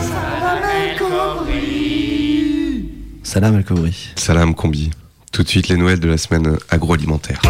[0.00, 2.88] Salam combi
[3.22, 4.12] Salam al Kouri.
[4.16, 4.92] Salam Combi.
[5.30, 7.42] Tout de suite les Noëls de la semaine agroalimentaire.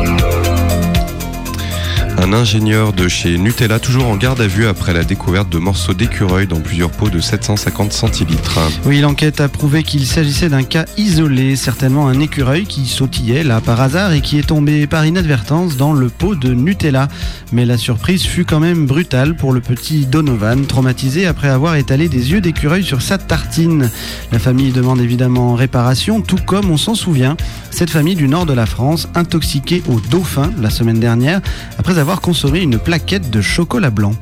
[2.16, 5.94] Un ingénieur de chez Nutella, toujours en garde à vue après la découverte de morceaux
[5.94, 8.60] d'écureuil dans plusieurs pots de 750 centilitres.
[8.86, 13.60] Oui, l'enquête a prouvé qu'il s'agissait d'un cas isolé, certainement un écureuil qui sautillait là
[13.60, 17.08] par hasard et qui est tombé par inadvertance dans le pot de Nutella.
[17.52, 22.08] Mais la surprise fut quand même brutale pour le petit Donovan, traumatisé après avoir étalé
[22.08, 23.90] des yeux d'écureuil sur sa tartine.
[24.30, 27.36] La famille demande évidemment réparation, tout comme on s'en souvient,
[27.70, 31.40] cette famille du nord de la France, intoxiquée au dauphin la semaine dernière,
[31.76, 34.12] après avoir consommé une plaquette de chocolat blanc.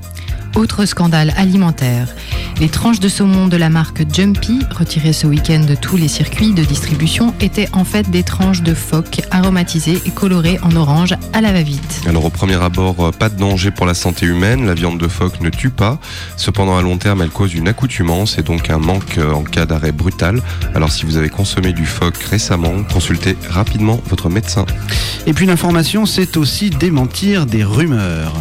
[0.55, 2.09] Autre scandale alimentaire.
[2.61, 6.53] Les tranches de saumon de la marque Jumpy, retirées ce week-end de tous les circuits
[6.53, 11.41] de distribution, étaient en fait des tranches de phoque aromatisées et colorées en orange à
[11.41, 12.03] la va-vite.
[12.07, 15.09] Alors au premier abord, euh, pas de danger pour la santé humaine, la viande de
[15.09, 15.99] phoque ne tue pas.
[16.37, 19.65] Cependant à long terme, elle cause une accoutumance et donc un manque euh, en cas
[19.65, 20.43] d'arrêt brutal.
[20.75, 24.67] Alors si vous avez consommé du phoque récemment, consultez rapidement votre médecin.
[25.27, 28.35] Et puis l'information, c'est aussi démentir des rumeurs.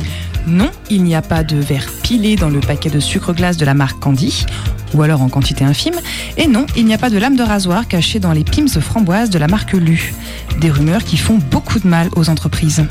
[0.48, 3.66] Non, il n'y a pas de verre pilé dans le paquet de sucre glace de
[3.66, 4.46] la marque Candy,
[4.94, 5.96] ou alors en quantité infime.
[6.38, 9.30] Et non, il n'y a pas de lame de rasoir cachée dans les pims framboises
[9.30, 10.14] de la marque Lu.
[10.60, 12.86] Des rumeurs qui font beaucoup de mal aux entreprises.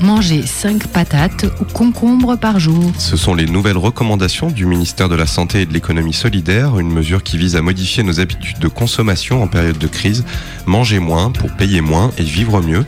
[0.00, 2.90] Manger 5 patates ou concombres par jour.
[2.98, 6.90] Ce sont les nouvelles recommandations du ministère de la Santé et de l'économie solidaire, une
[6.90, 10.24] mesure qui vise à modifier nos habitudes de consommation en période de crise.
[10.66, 12.84] Manger moins pour payer moins et vivre mieux.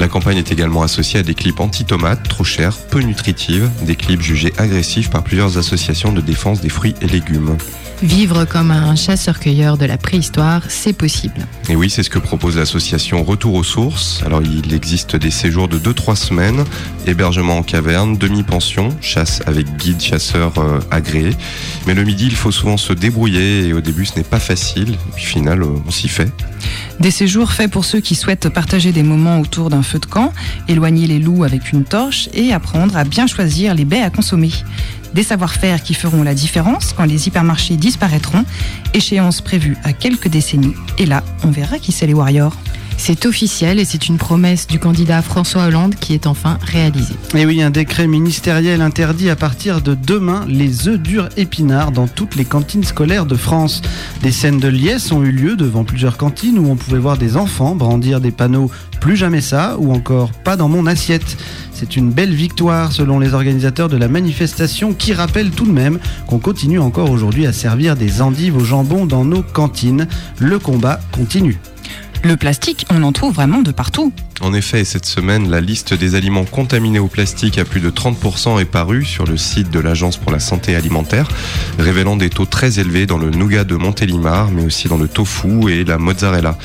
[0.00, 4.22] La campagne est également associée à des clips anti-tomates, trop chers, peu nutritives, des clips
[4.22, 7.58] jugés agressifs par plusieurs associations de défense des fruits et légumes.
[8.02, 11.46] Vivre comme un chasseur-cueilleur de la préhistoire, c'est possible.
[11.68, 14.22] Et oui, c'est ce que propose l'association Retour aux sources.
[14.24, 16.64] Alors, il existe des séjours de 2-3 semaines,
[17.06, 21.36] hébergement en caverne, demi-pension, chasse avec guide chasseur euh, agréé.
[21.86, 24.94] Mais le midi, il faut souvent se débrouiller et au début, ce n'est pas facile.
[24.94, 26.32] Et puis, final, euh, on s'y fait.
[27.00, 30.32] Des séjours faits pour ceux qui souhaitent partager des moments autour d'un feu de camp,
[30.68, 34.50] éloigner les loups avec une torche et apprendre à bien choisir les baies à consommer.
[35.14, 38.44] Des savoir-faire qui feront la différence quand les hypermarchés disparaîtront.
[38.94, 40.74] Échéance prévue à quelques décennies.
[40.98, 42.56] Et là, on verra qui c'est les Warriors.
[43.02, 47.14] C'est officiel et c'est une promesse du candidat François Hollande qui est enfin réalisée.
[47.34, 52.06] Et oui, un décret ministériel interdit à partir de demain les œufs durs épinards dans
[52.06, 53.80] toutes les cantines scolaires de France.
[54.22, 57.38] Des scènes de liesse ont eu lieu devant plusieurs cantines où on pouvait voir des
[57.38, 61.38] enfants brandir des panneaux plus jamais ça ou encore pas dans mon assiette.
[61.72, 65.98] C'est une belle victoire selon les organisateurs de la manifestation qui rappellent tout de même
[66.26, 70.06] qu'on continue encore aujourd'hui à servir des endives au jambon dans nos cantines.
[70.38, 71.58] Le combat continue.
[72.22, 74.12] Le plastique, on en trouve vraiment de partout.
[74.42, 78.60] En effet, cette semaine, la liste des aliments contaminés au plastique à plus de 30%
[78.60, 81.28] est parue sur le site de l'Agence pour la santé alimentaire,
[81.78, 85.70] révélant des taux très élevés dans le nougat de Montélimar, mais aussi dans le tofu
[85.70, 86.58] et la mozzarella.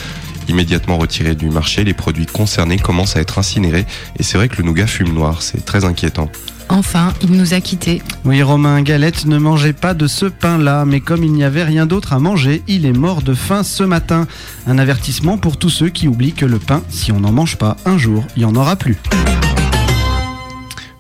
[0.50, 3.86] Immédiatement retirés du marché, les produits concernés commencent à être incinérés
[4.20, 6.30] et c'est vrai que le nougat fume noir, c'est très inquiétant.
[6.70, 8.02] Enfin, il nous a quittés.
[8.24, 11.86] Oui, Romain Galette ne mangeait pas de ce pain-là, mais comme il n'y avait rien
[11.86, 14.28] d'autre à manger, il est mort de faim ce matin.
[14.68, 17.78] Un avertissement pour tous ceux qui oublient que le pain, si on n'en mange pas
[17.86, 18.98] un jour, il n'y en aura plus.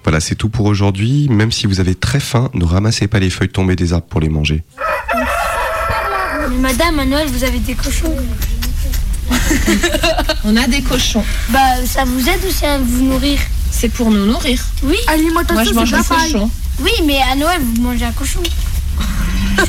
[0.03, 1.27] Voilà, c'est tout pour aujourd'hui.
[1.29, 4.21] Même si vous avez très faim, ne ramassez pas les feuilles tombées des arbres pour
[4.21, 4.63] les manger.
[6.59, 8.15] Madame, à Noël, vous avez des cochons.
[10.45, 11.23] On a des cochons.
[11.49, 13.39] Bah, ça vous aide ou c'est à vous nourrir
[13.85, 14.59] C'est pour nous nourrir.
[14.81, 14.97] Oui.
[15.53, 16.49] Moi, je mange un cochon.
[16.79, 18.41] Oui, mais à Noël, vous mangez un cochon.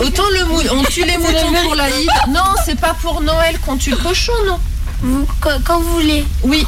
[0.00, 2.08] Autant le mou on tue les moutons pour la l'Aïd.
[2.30, 4.58] Non, c'est pas pour Noël qu'on tue le cochon, non.
[5.02, 6.26] Vous, quand, quand vous voulez.
[6.42, 6.66] Oui.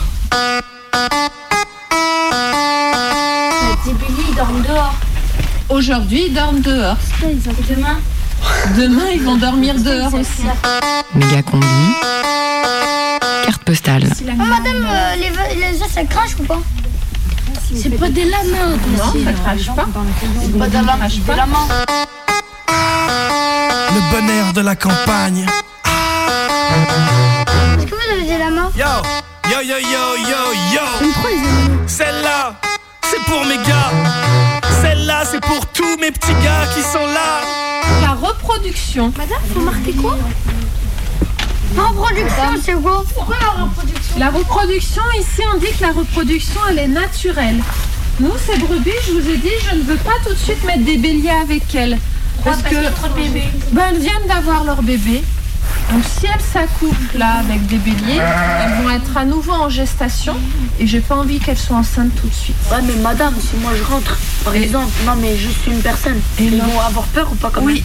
[3.84, 4.94] Les Billy, ils dorment dehors.
[5.70, 6.98] Aujourd'hui, ils dorment dehors.
[7.20, 7.98] Demain
[8.78, 10.44] Demain, ils vont dormir dehors aussi.
[11.16, 11.66] Méga combi.
[13.76, 16.60] Oh, madame, euh, les, les œufs, ça crache ou pas
[17.74, 18.78] C'est pas des lames.
[18.96, 19.86] Non, ça crache pas.
[20.40, 21.56] C'est pas des lames, c'est des lames.
[23.94, 25.44] Le bonheur de la campagne.
[27.76, 28.86] Est-ce que vous avez des lames Yo,
[29.50, 30.40] yo, yo, yo, yo,
[30.74, 30.82] yo.
[31.88, 32.54] Celle-là,
[33.10, 33.90] c'est pour mes gars.
[34.82, 37.40] Celle-là, c'est pour tous mes petits gars qui sont là.
[38.02, 39.12] La reproduction.
[39.16, 40.16] Madame, faut marquer quoi
[41.76, 46.78] Reproduction, c'est quoi Pourquoi la reproduction La reproduction, ici, on dit que la reproduction, elle
[46.78, 47.60] est naturelle.
[48.20, 50.84] Nous, ces brebis, je vous ai dit, je ne veux pas tout de suite mettre
[50.84, 51.98] des béliers avec elles.
[52.44, 53.44] Parce parce que bébés.
[53.72, 55.22] ben, elles viennent d'avoir leur bébé.
[55.90, 60.34] Donc si elles s'accouplent là avec des béliers, elles vont être à nouveau en gestation
[60.78, 62.56] et j'ai pas envie qu'elles soient enceintes tout de suite.
[62.70, 66.20] Ouais, mais madame, si moi je rentre, par exemple, non, mais je suis une personne,
[66.38, 67.84] ils vont avoir peur ou pas quand Oui.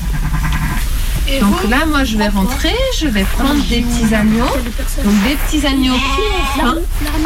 [1.39, 4.45] Donc là, moi, je vais rentrer, je vais prendre des petits agneaux.
[5.03, 6.77] Donc des petits agneaux qui ont faim.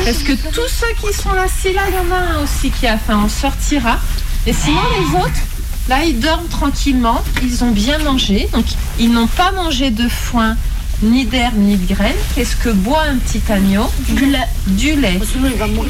[0.03, 2.69] Parce que tous ceux qui sont là, si là, il y en a un aussi
[2.69, 3.99] qui a faim, on sortira.
[4.45, 5.41] Et sinon, les autres,
[5.87, 7.23] là, ils dorment tranquillement.
[7.41, 8.49] Ils ont bien mangé.
[8.53, 8.65] Donc,
[8.99, 10.55] ils n'ont pas mangé de foin,
[11.01, 12.13] ni d'herbe, ni de graines.
[12.35, 14.47] Qu'est-ce que boit un petit agneau Du lait.
[14.67, 15.19] Du lait.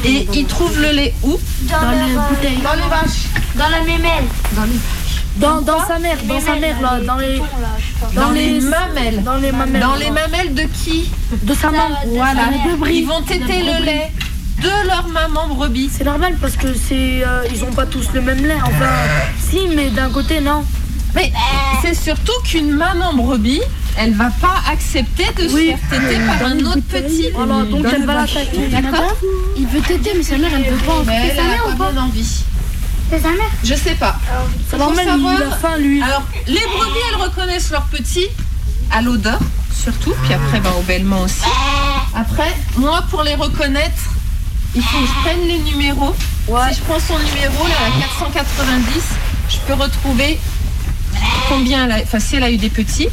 [0.04, 2.62] Et ils trouvent le lait où Dans les bouteilles.
[2.62, 3.26] Dans les vaches.
[3.56, 4.24] Dans la mémelle.
[4.52, 4.78] Dans les
[5.36, 7.40] Dans, dans sa mère, dans sa mère, là, dans les.
[8.14, 9.22] Dans les mamelles.
[9.24, 9.80] Dans les mamelles.
[9.80, 11.10] Dans les mamelles de qui
[11.42, 11.96] De sa maman.
[12.06, 12.42] Voilà.
[12.90, 14.12] Ils vont téter le lait
[14.62, 15.90] de leur maman brebis.
[15.92, 17.24] C'est normal parce que c'est.
[17.24, 18.58] euh, ils ont pas tous le même lait.
[18.64, 18.90] Enfin,
[19.40, 20.64] si, mais d'un côté, non.
[21.16, 21.32] Mais
[21.82, 23.60] c'est surtout qu'une maman brebis,
[23.98, 27.30] elle va pas accepter de se faire téter par un autre petit.
[27.34, 28.68] Voilà, donc elle va l'attaquer.
[28.70, 29.16] D'accord
[29.56, 31.04] Il veut téter, mais sa mère, elle veut pas.
[31.04, 32.44] Sa a mère pas pas bien envie.
[33.14, 34.16] C'est sa mère Je sais pas.
[34.68, 36.02] C'est Faut normal, savoir- il a faim, lui.
[36.02, 38.26] Alors, les brebis, elles reconnaissent leurs petits
[38.90, 39.38] à l'odeur,
[39.72, 41.44] surtout, puis après, bah, au bêlement aussi.
[42.16, 44.02] Après, moi, pour les reconnaître,
[44.74, 46.12] il faut que je prenne les numéros.
[46.18, 49.02] Si je prends son numéro, là, la 490,
[49.48, 50.40] je peux retrouver
[51.48, 53.08] combien elle a, enfin, si elle a eu des petits.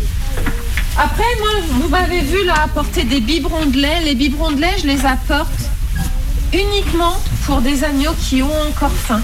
[0.98, 4.02] Après, moi, vous m'avez vu là apporter des biberons de lait.
[4.04, 5.52] Les biberons de lait, je les apporte
[6.54, 9.22] uniquement pour des agneaux qui ont encore faim.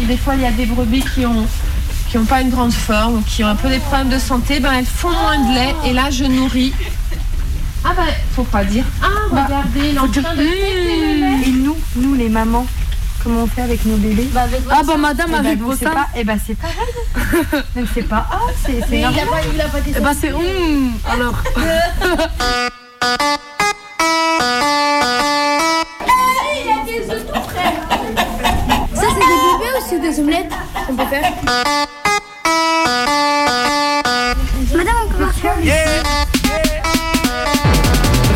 [0.00, 1.46] Et des fois, il y a des brebis qui ont
[2.08, 4.58] qui n'ont pas une grande forme ou qui ont un peu des problèmes de santé,
[4.58, 6.72] ben elles font moins de lait et là je nourris.
[7.84, 8.02] Ah ben,
[8.34, 8.84] faut pas dire.
[9.00, 11.46] Ah, regardez, est en train de lait.
[11.46, 12.66] Et nous, nous les mamans,
[13.22, 15.90] comment on fait avec nos bébés Ah bah madame Eh ben, avec vos seins.
[15.90, 17.62] pas, eh ben c'est pareil.
[17.76, 19.26] Donc c'est pas ah, c'est c'est il a normal.
[19.28, 21.34] pas, il a pas dit Eh ben c'est hum, alors.
[30.24, 31.32] peut faire.
[34.76, 35.34] Madame, on commence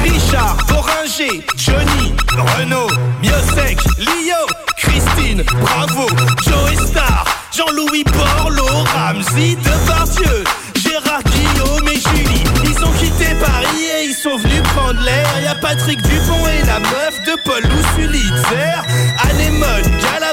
[0.03, 2.14] Richard, Boringer, Johnny,
[2.59, 2.89] Renaud,
[3.22, 6.09] Miosek, Lio, Christine, Bravo,
[6.45, 10.45] Joe Star, Jean-Louis Borloo, Ramsey, Depardieu,
[10.76, 12.45] Gérard Guillaume et Julie.
[12.64, 15.26] Ils ont quitté Paris et ils sont venus prendre l'air.
[15.43, 17.62] Y a Patrick Dupont et la meuf de Paul
[17.95, 18.74] Sulitzer,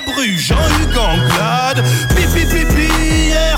[0.05, 1.83] Galabru, Jean-Hugues Anglade,
[2.15, 2.89] Pipi Pipi,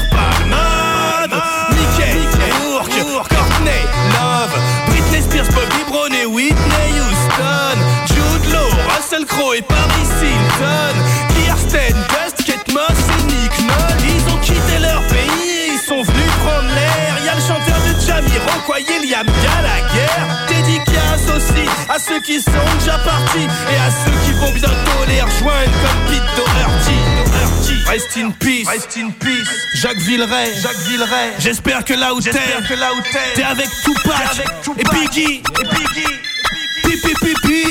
[0.10, 1.42] Palmade,
[1.72, 2.18] Mickey,
[2.66, 3.84] Rourke, Courtney,
[4.14, 4.54] Love,
[4.88, 7.78] Britney Spears, Bobby Brown et Whitney Houston,
[8.08, 10.96] Jude Law, Russell Crowe et Paris Hilton,
[11.36, 13.98] Kirsten, Dust, Kate Moss et Nick Noll.
[14.06, 17.18] Ils ont quitté leur pays ils sont venus prendre l'air.
[17.26, 19.53] Y a le chanteur de Jamiroquai Liam Gallagher.
[21.94, 26.00] À ceux qui sont déjà partis et à ceux qui vont bientôt les rejoindre comme
[26.10, 26.98] Pete Doherty.
[27.88, 28.68] Rest in peace.
[28.68, 29.48] Rest in peace.
[29.76, 30.60] Jacques Villeray.
[30.60, 31.34] Jacques Villeray.
[31.38, 34.42] J'espère que là où t'es, que là où t'es, t'es avec Tupac,
[34.76, 36.14] et Biggie, et Biggie.
[36.84, 37.64] Pipi pipi,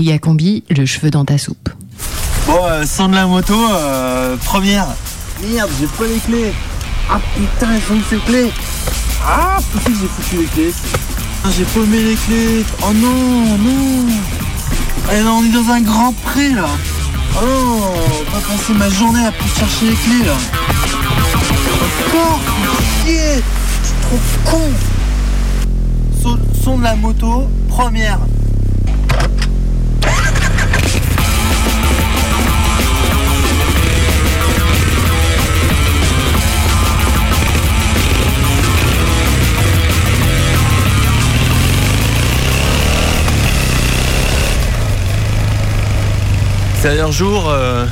[0.00, 1.68] Méga combi, le cheveu dans ta soupe.
[2.46, 4.86] Bon, euh, sans de la moto, euh, première.
[5.46, 6.52] Merde, j'ai pas les clés.
[7.10, 8.50] Ah putain, elles sont ces clés
[9.22, 10.72] Ah, pourquoi j'ai foutu les clés
[11.44, 12.64] Ah, j'ai paumé les clés.
[12.82, 14.06] Oh non, non.
[15.12, 16.64] Eh non, on est dans un grand pré là.
[17.36, 20.36] Oh non, on va passer ma journée à plus chercher les clés là.
[22.08, 22.40] Encore
[23.04, 23.42] Chier
[23.82, 23.96] Je suis
[24.46, 24.72] trop con
[26.64, 28.18] son de la moto, première.
[46.82, 47.86] Dernier jour, euh,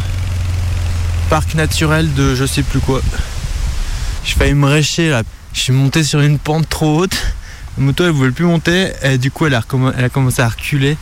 [1.28, 3.02] parc naturel de je sais plus quoi.
[4.24, 5.22] Je failli me récher là.
[5.52, 7.34] Je suis monté sur une pente trop haute.
[7.76, 10.96] La moto elle voulait plus monter et du coup elle a, commencé à reculer.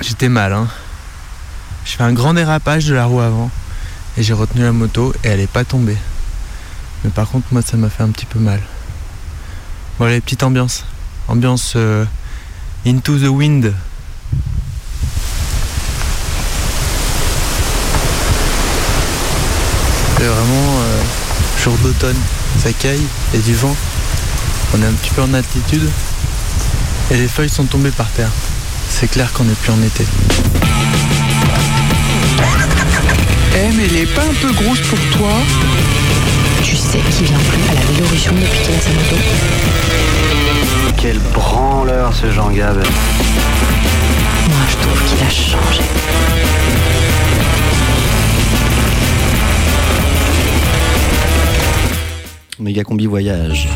[0.00, 0.68] J'étais mal hein.
[1.84, 3.50] Je fais un grand dérapage de la roue avant
[4.16, 5.98] et j'ai retenu la moto et elle est pas tombée.
[7.02, 8.60] Mais par contre moi ça m'a fait un petit peu mal.
[9.98, 10.84] Bon allez, petite ambiance.
[11.26, 12.04] Ambiance euh,
[12.86, 13.74] Into the Wind.
[20.20, 21.02] C'était vraiment euh,
[21.70, 22.16] jour d'automne.
[22.58, 23.00] ça caille,
[23.32, 23.74] il y a du vent.
[24.74, 25.88] On est un petit peu en altitude.
[27.10, 28.30] Et les feuilles sont tombées par terre.
[28.88, 30.04] C'est clair qu'on n'est plus en été.
[33.54, 35.32] Eh, mais elle est pas un peu grosse pour toi?
[36.62, 39.16] Tu sais qu'il vient plus à la Vélorussion depuis qu'il a sa moto.
[40.96, 42.76] Quel branleur ce Jean Gab.
[42.76, 45.82] Moi, je trouve qu'il a changé.
[52.60, 53.68] Méga combi voyage.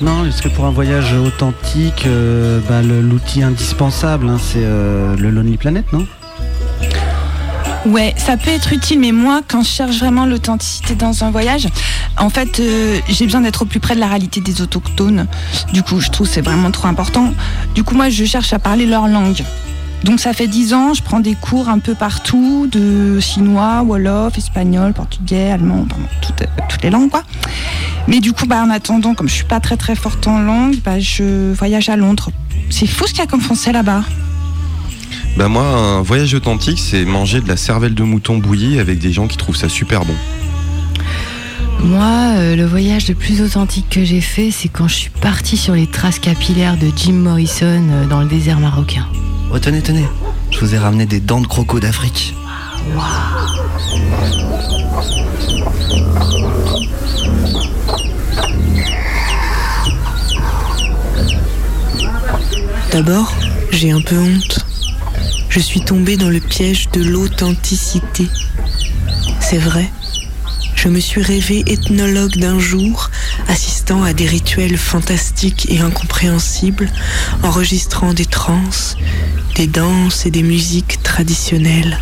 [0.00, 5.16] Non, parce que pour un voyage authentique, euh, bah, le- l'outil indispensable, hein, c'est euh,
[5.16, 6.06] le Lonely Planet, non?
[7.86, 11.68] Ouais, ça peut être utile, mais moi, quand je cherche vraiment l'authenticité dans un voyage,
[12.18, 15.26] en fait, euh, j'ai besoin d'être au plus près de la réalité des autochtones.
[15.72, 17.32] Du coup, je trouve que c'est vraiment trop important.
[17.74, 19.42] Du coup, moi, je cherche à parler leur langue.
[20.04, 24.38] Donc, ça fait dix ans, je prends des cours un peu partout, de chinois, wolof,
[24.38, 27.22] espagnol, portugais, allemand, pardon, toutes, toutes les langues, quoi.
[28.06, 30.76] Mais du coup, bah, en attendant, comme je suis pas très très forte en langue,
[30.84, 32.30] bah, je voyage à Londres.
[32.68, 34.04] C'est fou ce qu'il y a comme français là-bas.
[35.36, 39.12] Bah moi, un voyage authentique, c'est manger de la cervelle de mouton bouillie avec des
[39.12, 40.14] gens qui trouvent ça super bon.
[41.80, 45.56] Moi, euh, le voyage le plus authentique que j'ai fait, c'est quand je suis partie
[45.56, 49.06] sur les traces capillaires de Jim Morrison euh, dans le désert marocain.
[49.56, 50.04] Oh, tenez, tenez.
[50.50, 52.34] Je vous ai ramené des dents de croco d'Afrique.
[62.90, 63.32] D'abord,
[63.70, 64.66] j'ai un peu honte.
[65.48, 68.26] Je suis tombée dans le piège de l'authenticité.
[69.38, 69.88] C'est vrai.
[70.74, 73.08] Je me suis rêvée ethnologue d'un jour,
[73.48, 76.90] assistant à des rituels fantastiques et incompréhensibles,
[77.44, 78.96] enregistrant des transes,
[79.54, 81.98] des danses et des musiques traditionnelles.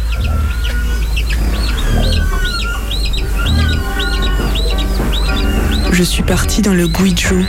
[5.93, 7.45] Je suis partie dans le Guizhou,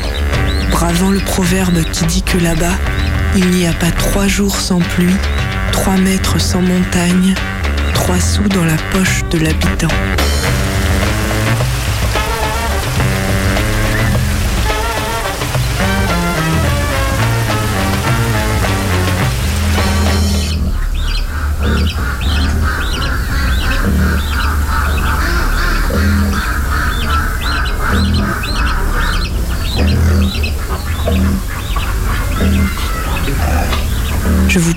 [0.71, 2.73] bravant le proverbe qui dit que là-bas,
[3.35, 5.15] il n'y a pas trois jours sans pluie,
[5.71, 7.33] trois mètres sans montagne,
[7.93, 9.87] trois sous dans la poche de l'habitant.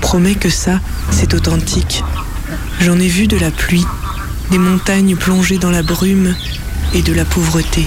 [0.07, 0.79] Promets que ça,
[1.11, 2.01] c'est authentique.
[2.79, 3.85] J'en ai vu de la pluie,
[4.51, 6.33] des montagnes plongées dans la brume
[6.93, 7.85] et de la pauvreté.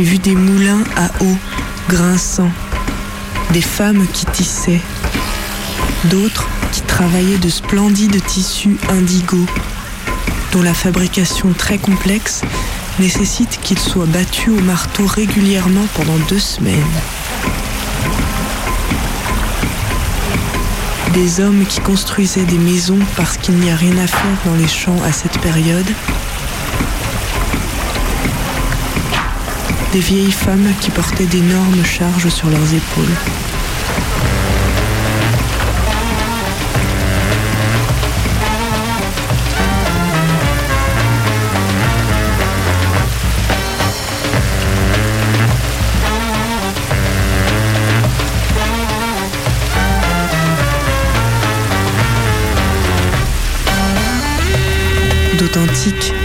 [0.00, 1.36] J'ai vu des moulins à eau
[1.90, 2.50] grinçants,
[3.52, 4.80] des femmes qui tissaient,
[6.04, 9.44] d'autres qui travaillaient de splendides tissus indigo,
[10.52, 12.40] dont la fabrication très complexe
[12.98, 16.80] nécessite qu'ils soient battus au marteau régulièrement pendant deux semaines.
[21.12, 24.68] Des hommes qui construisaient des maisons parce qu'il n'y a rien à faire dans les
[24.68, 25.92] champs à cette période.
[29.92, 33.04] Des vieilles femmes qui portaient d'énormes charges sur leurs épaules.
[55.36, 56.19] D'authentique, il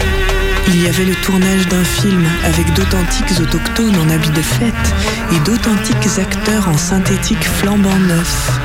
[0.86, 4.94] y avait le tournage d'un film avec d'authentiques autochtones en habits de fête
[5.32, 8.60] et d'authentiques acteurs en synthétique flambant neuf.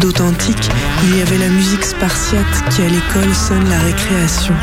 [0.00, 0.70] D'authentique,
[1.04, 4.54] il y avait la musique spartiate qui à l'école sonne la récréation.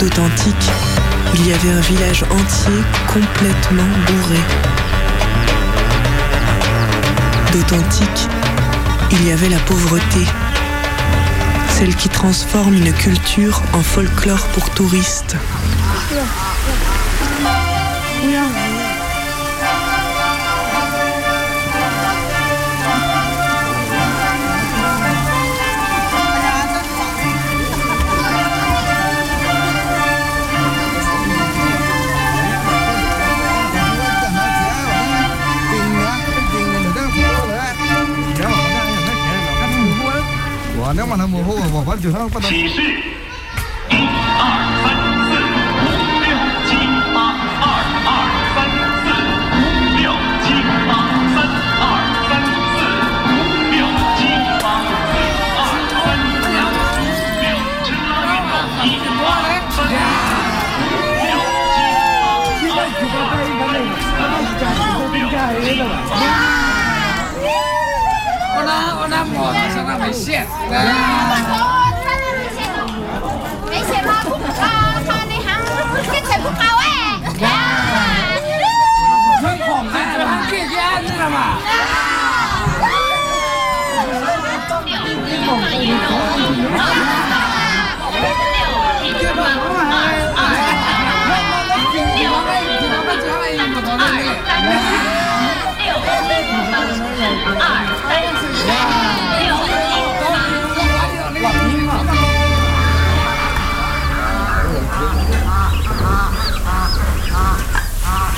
[0.00, 0.70] D'authentique,
[1.34, 4.40] il y avait un village entier complètement bourré.
[7.52, 8.28] D'authentique,
[9.12, 10.24] il y avait la pauvreté,
[11.80, 15.34] celle qui transforme une culture en folklore pour touristes.
[41.10, 43.96] 不能模糊我我完全他妈不起势一
[44.38, 44.46] 二
[44.78, 44.94] 三
[45.26, 45.34] 四
[45.82, 45.90] 五
[46.22, 46.30] 六
[46.70, 46.70] 七
[47.12, 47.66] 八二
[48.06, 48.08] 二
[48.54, 48.56] 三
[49.02, 49.10] 四
[49.58, 49.58] 五
[49.98, 50.06] 六
[50.46, 50.54] 七
[50.86, 50.90] 八
[51.34, 51.36] 三
[51.82, 51.82] 二
[52.30, 52.32] 三
[52.70, 52.78] 四
[53.26, 53.42] 五
[53.74, 53.82] 六
[54.14, 54.22] 七
[54.62, 57.02] 八二三四五六
[58.06, 59.18] 一二
[62.62, 63.82] 三四五六七八
[64.14, 64.30] 二
[64.60, 65.26] 三四五六
[65.66, 66.49] 七八
[69.52, 70.46] 他现在没钱。
[70.68, 70.80] 对啊。
[71.30, 71.50] 他说
[72.04, 72.78] 他现在没钱了，
[73.70, 74.08] 没钱了，
[74.56, 74.62] 他他
[75.06, 75.48] 他，你喊
[76.10, 76.84] 借钱不好哎。
[77.38, 77.48] 对啊。
[78.42, 78.48] 你
[79.42, 79.88] 没好嘛？
[79.90, 80.76] 你喊借钱
[81.18, 81.36] 呢嘛？
[81.60, 81.88] 对啊。
[84.84, 85.64] 你没好嘛？
[85.70, 86.18] 你没好嘛？
[86.18, 86.84] 你没好嘛？
[89.00, 89.88] 你没好嘛？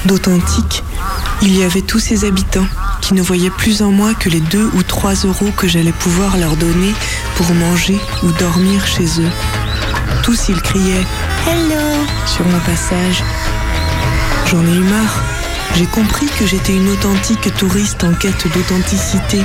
[0.05, 0.83] ？D'authentique,
[1.43, 2.67] il y avait tous ces habitants
[3.01, 6.37] qui ne voyaient plus en moi que les deux ou trois euros que j'allais pouvoir
[6.37, 6.93] leur donner
[7.37, 9.31] pour manger ou dormir chez eux.
[10.23, 11.07] Tous ils criaient
[11.47, 13.23] Hello sur mon passage.
[14.47, 15.42] J'en ai eu marre.
[15.77, 19.43] J'ai compris que j'étais une authentique touriste en quête d'authenticité.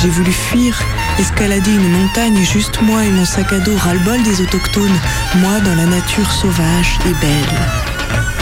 [0.00, 0.78] J'ai voulu fuir,
[1.18, 4.98] escalader une montagne, juste moi et mon sac à dos ras-le-bol des autochtones,
[5.36, 7.58] moi dans la nature sauvage et belle.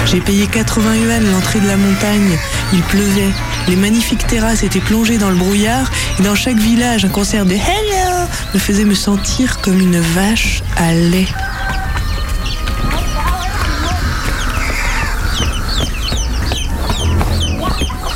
[0.07, 2.39] J'ai payé 80 yuan l'entrée de la montagne.
[2.73, 3.31] Il pleuvait.
[3.69, 5.91] Les magnifiques terrasses étaient plongées dans le brouillard.
[6.19, 10.63] Et dans chaque village, un concert de Hello me faisait me sentir comme une vache
[10.77, 11.29] à lait.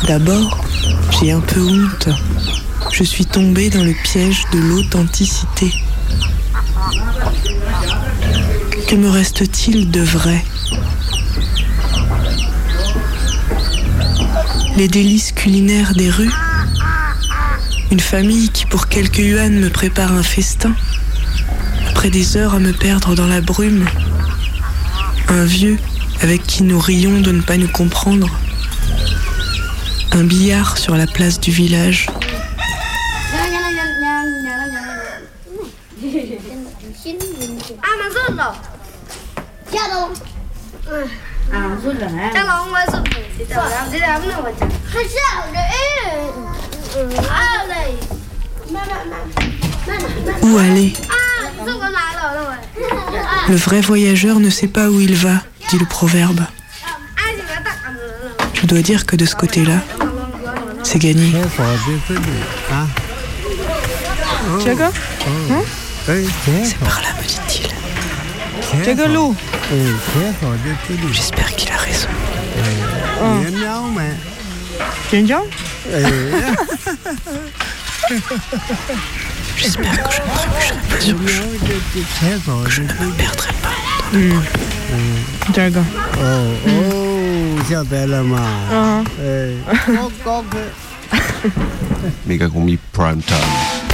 [0.06, 0.64] D'abord,
[1.10, 2.08] j'ai un peu honte.
[2.92, 5.72] Je suis tombée dans le piège de l'authenticité.
[8.86, 10.44] Que me reste-t-il de vrai?
[14.76, 16.32] Les délices culinaires des rues?
[17.90, 20.72] Une famille qui pour quelques yuan me prépare un festin?
[21.88, 23.86] Après des heures à me perdre dans la brume?
[25.28, 25.78] Un vieux
[26.22, 28.30] avec qui nous rions de ne pas nous comprendre?
[30.12, 32.08] Un billard sur la place du village
[50.42, 50.92] Où aller?
[53.48, 56.40] Le vrai voyageur ne sait pas où il va, dit le proverbe.
[58.54, 59.80] Je dois dire que de ce côté-là,
[60.96, 61.30] c'est gagné.
[64.60, 64.90] Tiago oh.
[65.52, 65.62] hein
[66.06, 67.68] C'est par là, me dit-il.
[68.82, 69.36] Tiago Lou.
[71.12, 72.08] J'espère qu'il a raison.
[73.20, 73.24] Oh.
[79.56, 81.44] J'espère que je ne trébucherai pas sur le champ,
[82.64, 83.74] que je ne me perdrai pas
[85.72, 85.84] dans
[86.80, 87.15] le
[87.68, 88.68] 下班了嘛？
[88.70, 90.58] 嗯，哎，我哥哥。
[92.24, 93.85] 每个工位 prime time。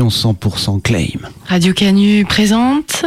[0.00, 1.28] Une émission 100% claim.
[1.46, 3.04] Radio Canu présente.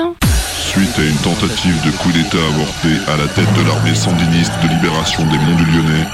[0.59, 4.67] Suite à une tentative de coup d'État avorté à la tête de l'armée sandiniste de
[4.67, 6.05] libération des Monts du Lyonnais,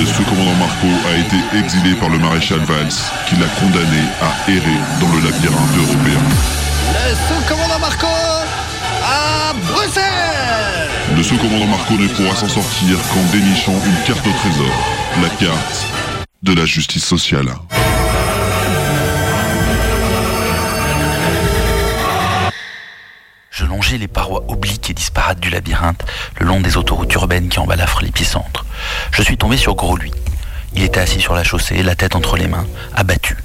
[0.00, 2.90] le sous-commandant Marco a été exilé par le maréchal Valls,
[3.28, 6.20] qui l'a condamné à errer dans le labyrinthe européen.
[6.92, 8.06] Le sous-commandant Marco
[9.04, 14.74] à Bruxelles Le sous-commandant Marco ne pourra s'en sortir qu'en dénichant une carte au trésor,
[15.22, 15.86] la carte
[16.42, 17.46] de la justice sociale.
[23.52, 26.06] Je longeais les parois obliques et disparates du labyrinthe
[26.40, 28.64] le long des autoroutes urbaines qui embalafrent l'épicentre.
[29.12, 30.10] Je suis tombé sur Gros Louis.
[30.74, 32.64] Il était assis sur la chaussée, la tête entre les mains,
[32.96, 33.36] abattu.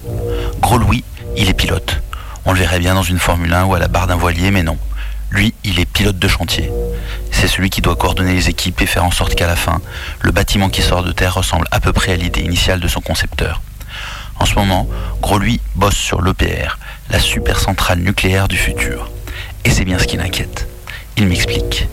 [0.61, 1.03] Gros Louis,
[1.35, 2.01] il est pilote.
[2.45, 4.63] On le verrait bien dans une Formule 1 ou à la barre d'un voilier, mais
[4.63, 4.77] non.
[5.29, 6.71] Lui, il est pilote de chantier.
[7.31, 9.81] C'est celui qui doit coordonner les équipes et faire en sorte qu'à la fin,
[10.21, 13.01] le bâtiment qui sort de terre ressemble à peu près à l'idée initiale de son
[13.01, 13.61] concepteur.
[14.39, 14.87] En ce moment,
[15.21, 16.77] Gros Louis bosse sur l'EPR,
[17.09, 19.09] la super centrale nucléaire du futur.
[19.67, 20.65] Et c'est bien ce qui l'inquiète.
[21.17, 21.89] Il m'explique.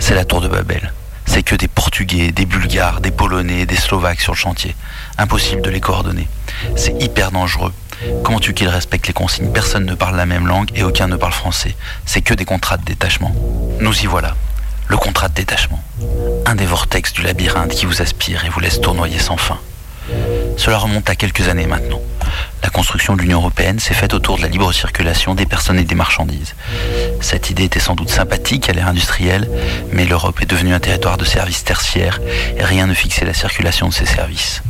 [0.00, 0.92] C'est la tour de Babel.
[1.24, 4.74] C'est que des Portugais, des Bulgares, des Polonais, des Slovaques sur le chantier.
[5.16, 6.26] Impossible de les coordonner.
[6.74, 7.72] C'est hyper dangereux.
[8.24, 9.52] Comment tu qu'ils respectent les consignes?
[9.52, 11.76] Personne ne parle la même langue et aucun ne parle français.
[12.06, 13.32] C'est que des contrats de détachement.
[13.78, 14.34] Nous y voilà.
[14.88, 15.80] Le contrat de détachement.
[16.44, 19.60] Un des vortex du labyrinthe qui vous aspire et vous laisse tournoyer sans fin.
[20.56, 22.00] Cela remonte à quelques années maintenant.
[22.62, 25.84] La construction de l'Union européenne s'est faite autour de la libre circulation des personnes et
[25.84, 26.54] des marchandises.
[27.20, 29.48] Cette idée était sans doute sympathique à l'ère industrielle,
[29.92, 32.20] mais l'Europe est devenue un territoire de services tertiaires
[32.56, 34.62] et rien ne fixait la circulation de ces services.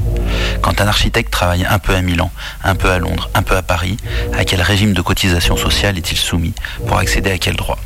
[0.63, 2.31] Quand un architecte travaille un peu à Milan,
[2.65, 3.97] un peu à Londres, un peu à Paris,
[4.37, 6.55] à quel régime de cotisation sociale est-il soumis
[6.87, 7.79] Pour accéder à quel droit?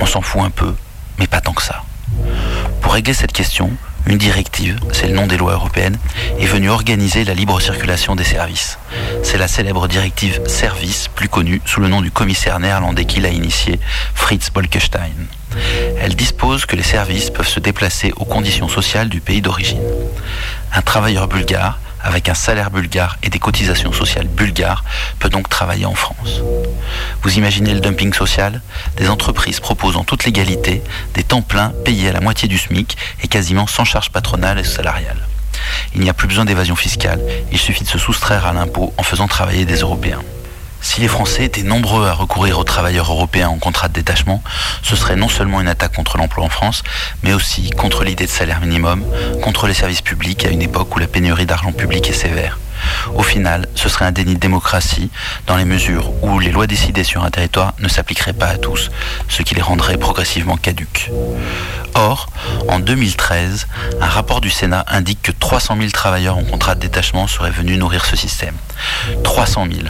[0.00, 0.74] On s'en fout un peu,
[1.18, 1.82] mais pas tant que ça.
[2.80, 3.70] Pour régler cette question,
[4.08, 5.98] une directive, c'est le nom des lois européennes,
[6.38, 8.78] est venue organiser la libre circulation des services.
[9.22, 13.28] C'est la célèbre directive Service, plus connue sous le nom du commissaire néerlandais qui l'a
[13.28, 13.78] initiée,
[14.14, 15.10] Fritz Bolkestein.
[16.00, 19.82] Elle dispose que les services peuvent se déplacer aux conditions sociales du pays d'origine.
[20.72, 24.84] Un travailleur bulgare, avec un salaire bulgare et des cotisations sociales bulgares,
[25.18, 26.42] peut donc travailler en France.
[27.22, 28.62] Vous imaginez le dumping social?
[28.96, 30.82] Des entreprises proposent en toute légalité
[31.14, 34.64] des temps pleins payés à la moitié du SMIC et quasiment sans charge patronale et
[34.64, 35.26] salariale.
[35.94, 37.20] Il n'y a plus besoin d'évasion fiscale,
[37.52, 40.22] il suffit de se soustraire à l'impôt en faisant travailler des Européens.
[40.90, 44.42] Si les Français étaient nombreux à recourir aux travailleurs européens en contrat de détachement,
[44.82, 46.82] ce serait non seulement une attaque contre l'emploi en France,
[47.22, 49.04] mais aussi contre l'idée de salaire minimum,
[49.42, 52.58] contre les services publics à une époque où la pénurie d'argent public est sévère.
[53.14, 55.10] Au final, ce serait un déni de démocratie
[55.46, 58.90] dans les mesures où les lois décidées sur un territoire ne s'appliqueraient pas à tous,
[59.28, 61.10] ce qui les rendrait progressivement caduques.
[61.94, 62.30] Or,
[62.66, 63.66] en 2013,
[64.00, 67.78] un rapport du Sénat indique que 300 000 travailleurs en contrat de détachement seraient venus
[67.78, 68.54] nourrir ce système.
[69.22, 69.88] 300 000.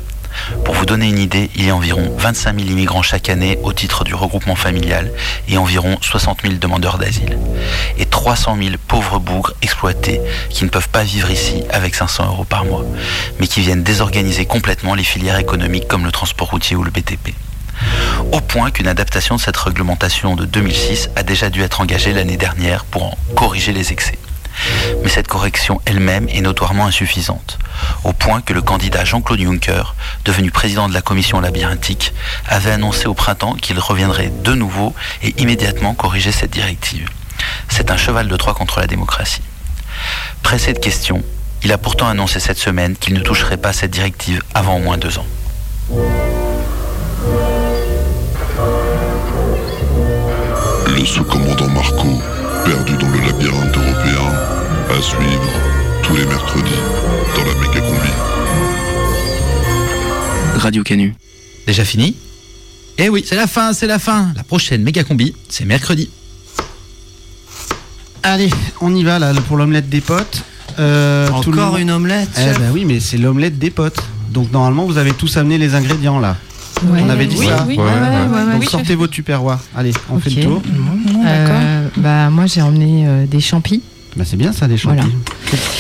[0.64, 3.72] Pour vous donner une idée, il y a environ 25 000 immigrants chaque année au
[3.72, 5.12] titre du regroupement familial
[5.49, 7.39] et environ 60 000 demandeurs d'asile.
[7.99, 10.20] Et 300 000 pauvres bougres exploités
[10.51, 12.84] qui ne peuvent pas vivre ici avec 500 euros par mois,
[13.41, 17.34] mais qui viennent désorganiser complètement les filières économiques comme le transport routier ou le BTP.
[18.32, 22.36] Au point qu'une adaptation de cette réglementation de 2006 a déjà dû être engagée l'année
[22.36, 24.18] dernière pour en corriger les excès.
[25.03, 27.59] Mais cette correction elle-même est notoirement insuffisante,
[28.05, 29.95] au point que le candidat Jean-Claude Juncker,
[30.25, 32.13] devenu président de la commission labyrinthique,
[32.47, 37.09] avait annoncé au printemps qu'il reviendrait de nouveau et immédiatement corriger cette directive.
[37.69, 39.43] C'est un cheval de Troie contre la démocratie.
[40.43, 41.23] Pressé de questions,
[41.63, 44.97] il a pourtant annoncé cette semaine qu'il ne toucherait pas cette directive avant au moins
[44.99, 45.27] deux ans.
[50.87, 52.21] Le sous-commandant Marco,
[52.65, 54.18] perdu dans le labyrinthe européen,
[54.99, 55.43] à suivre
[56.03, 56.71] tous les mercredis
[57.37, 58.09] dans la méga combi.
[60.57, 61.15] Radio Canu.
[61.67, 62.17] Déjà fini?
[62.99, 64.33] Eh oui, c'est la fin, c'est la fin.
[64.37, 66.11] La prochaine méga combi, c'est mercredi.
[68.23, 70.43] Allez, on y va là pour l'omelette des potes.
[70.79, 74.01] Euh, tout le Encore monde- une omelette, Eh ben oui, mais c'est l'omelette des potes.
[74.31, 76.37] Donc normalement, vous avez tous amené les ingrédients là.
[76.85, 77.01] Ouais.
[77.05, 77.65] on avait dit Oui, ça.
[77.67, 79.61] oui, ouais, ouais, ouais, ouais, Donc oui, sortez vos tupperwares.
[79.77, 80.63] Allez, on fait le tour.
[81.25, 83.83] Euh, bah, moi, j'ai emmené euh, des champis.
[84.19, 84.97] Bah, c'est bien ça, des champis.
[84.97, 85.09] Voilà.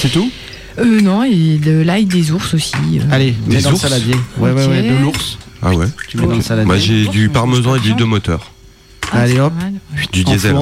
[0.00, 0.30] C'est- tout?
[0.78, 2.72] Euh, non, et de l'ail des ours aussi.
[2.94, 3.00] euh.
[3.10, 4.14] Allez, Des mets dans le ours saladier.
[4.38, 5.38] Ouais, ouais, ouais, de l'ours.
[5.60, 6.66] Ah ouais Tu mets dans le saladier.
[6.66, 8.52] Moi j'ai du parmesan et de l'huile de moteur.
[9.10, 9.52] Allez hop.
[10.12, 10.54] Du diesel.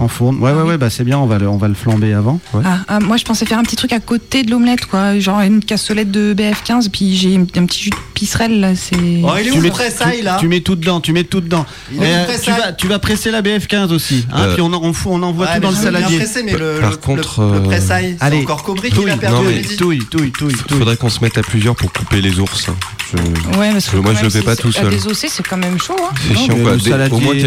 [0.00, 0.38] En fourne.
[0.38, 2.40] Ouais, ouais, ouais, bah c'est bien, on va le, on va le flamber avant.
[2.64, 5.18] Ah, ah, moi, je pensais faire un petit truc à côté de l'omelette, quoi.
[5.18, 8.96] Genre une cassolette de BF15, puis j'ai un petit jus de pisserelle, là, c'est.
[8.96, 11.12] Oh, il est tu où mets, le pressail, tu- là Tu mets tout dedans, tu
[11.12, 11.64] mets tout dedans.
[11.92, 14.26] Il est où Euh, le tu, vas, tu vas presser la BF15 aussi.
[14.32, 16.18] Hein, Euh, puis on, en- on, fout- on envoie Ouais, tout dans le saladier.
[16.44, 19.36] mais le- Par le- contre, le euh, pressail, c'est Allez, encore Cobry qui l'a perdu
[19.36, 19.76] non, au mais- midi.
[19.76, 20.78] touille, touille, touille, touille.
[20.78, 22.66] Faudrait qu'on se mette à plusieurs pour couper les ours.
[23.14, 24.90] Je- Ouais, parce que moi je le fais pas tout à seul.
[24.90, 26.14] désossé, c'est quand même chaud, hein.
[26.28, 26.72] C'est chiant Le,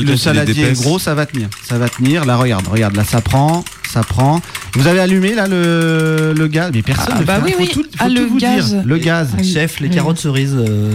[0.01, 1.47] le saladier, le gros, ça va tenir.
[1.67, 2.23] Ça va tenir.
[2.25, 2.95] Là, regarde, regarde.
[2.95, 4.41] Là, ça prend, ça prend.
[4.73, 6.71] Vous avez allumé là le, le gaz?
[6.73, 7.13] Mais personne.
[7.15, 7.45] Ah, ne bah fait.
[7.45, 7.69] oui, Faut oui.
[7.69, 8.73] tout- faut Ah, tout le vous gaz.
[8.73, 8.83] dire.
[8.85, 9.29] Le gaz.
[9.43, 9.95] Chef, les Oui.
[9.95, 10.91] carottes cerises, euh,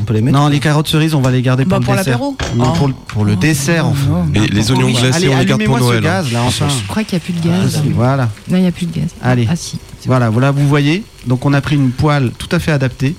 [0.00, 1.84] on peut les mettre Non, les carottes cerises, on va les garder pour Bah, le
[1.84, 2.12] pour dessert.
[2.12, 2.36] l'apéro.
[2.56, 2.76] Non, Oh.
[2.76, 4.26] pour, le- pour le dessert, enfin.
[4.34, 4.92] Et les oignons Oui.
[4.92, 6.06] glacés, Allez, on les garde pour allumez-moi ce Noël.
[6.06, 6.22] hein.
[6.22, 6.66] gaz, là, enfin.
[6.68, 7.76] Je crois qu'il n'y a plus de gaz.
[7.84, 8.28] Ah, Voilà.
[8.48, 9.08] Non, il n'y a plus de gaz.
[9.22, 9.46] Allez.
[9.50, 9.78] Ah si.
[10.06, 11.04] Voilà, voilà, vous voyez.
[11.26, 13.14] Donc, on a pris une poêle tout à fait adaptée.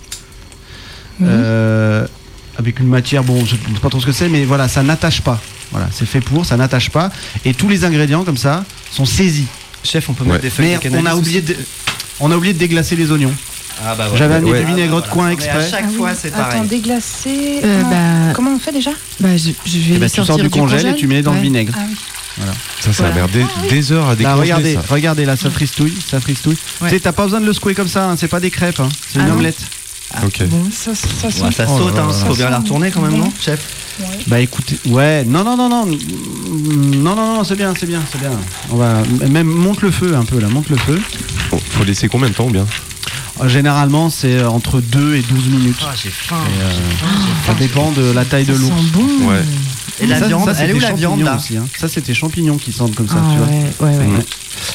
[1.21, 2.05] Euh,
[2.57, 4.84] avec une matière, bon, je ne sais pas trop ce que c'est, mais voilà, ça
[4.84, 5.39] n'attache pas.
[5.74, 7.11] Voilà, c'est fait pour, ça n'attache pas.
[7.43, 9.47] Et tous les ingrédients, comme ça, sont saisis.
[9.84, 10.32] Chef, on peut Ouais.
[10.32, 11.57] mettre des feuilles Mais de cannabis on a oublié de,
[12.21, 13.34] on a oublié de déglacer les oignons.
[13.84, 14.59] Ah bah J'avais amené Ouais.
[14.61, 15.57] du vinaigre de coin Mais exprès.
[15.65, 16.59] à chaque fois, c'est pareil.
[16.59, 17.59] Attends, déglacé.
[17.63, 18.91] Euh, comment, bah- comment on fait déjà?
[19.19, 20.95] Bah, je, je vais Eh ben, tu sors sortir du congèle et congèle.
[20.95, 21.74] tu mets dans le vinaigre.
[21.76, 21.95] Ah oui.
[22.38, 22.53] Voilà.
[22.80, 24.82] Ça, ça a l'air des, des heures à Là, décongeler regardez, ça.
[24.89, 26.57] regardez là, ça fristouille, ça fristouille.
[26.82, 26.89] Ouais.
[26.89, 28.80] Tu sais, t'as pas besoin de le secouer comme ça, hein, c'est pas des crêpes,
[28.80, 29.36] hein, c'est une Ah non
[30.12, 30.41] omelette.
[30.41, 30.47] Ok.
[30.49, 32.08] Bon, Ça, ça, ça, Ouais, ça saute, là hein.
[32.08, 32.14] là.
[32.14, 33.60] faut bien la retourner quand même, non, chef?
[34.28, 38.20] Bah écoutez, ouais, non, non, non, non, non, non, non, c'est bien, c'est bien, c'est
[38.20, 38.32] bien.
[38.72, 40.99] On va même monte le feu un peu là, monte le feu.
[41.51, 42.66] Bon, faut laisser combien de temps bien?
[43.41, 45.78] Euh, Généralement, c'est entre 2 et 12 minutes.
[45.84, 46.38] Ah, j'ai faim.
[46.60, 46.72] Euh,
[47.45, 48.82] ça dépend de la taille de Ça l'ours.
[48.93, 49.28] bon.
[49.30, 49.41] Ouais.
[50.01, 51.38] Et la Ça, viande, ça, elle est où c'était la viande champignons là?
[51.38, 51.66] aussi, hein.
[51.80, 53.47] Ça, c'était champignons qui sentent comme ça, Ah tu vois.
[53.91, 54.26] ouais, ouais, ouais.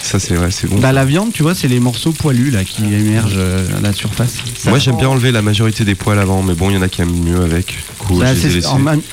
[0.03, 0.78] Ça c'est vrai, c'est bon.
[0.78, 3.92] Bah la viande, tu vois, c'est les morceaux poilus là qui émergent euh, à la
[3.92, 4.34] surface.
[4.59, 6.82] Ça- Moi j'aime bien enlever la majorité des poils avant, mais bon, il y en
[6.82, 7.78] a qui aiment mieux avec.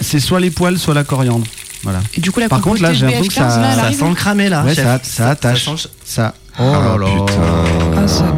[0.02, 1.46] C'est soit les poils, soit la coriandre.
[1.84, 2.00] Voilà.
[2.16, 4.16] Et du coup, la Par contre, là, j'ai l'impression que ça- là, ça sent le
[4.16, 5.66] cramé là, Ouais, ça, ça attache.
[5.66, 6.34] Ça sent Ça.
[6.60, 7.08] Oh Ah, là.
[7.98, 8.34] Ah, ça.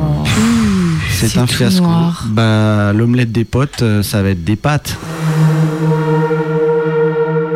[1.14, 1.82] C'est un fiasco.
[1.86, 2.26] noir.
[2.28, 4.98] Bah, l'omelette des potes, euh, ça va être des pâtes.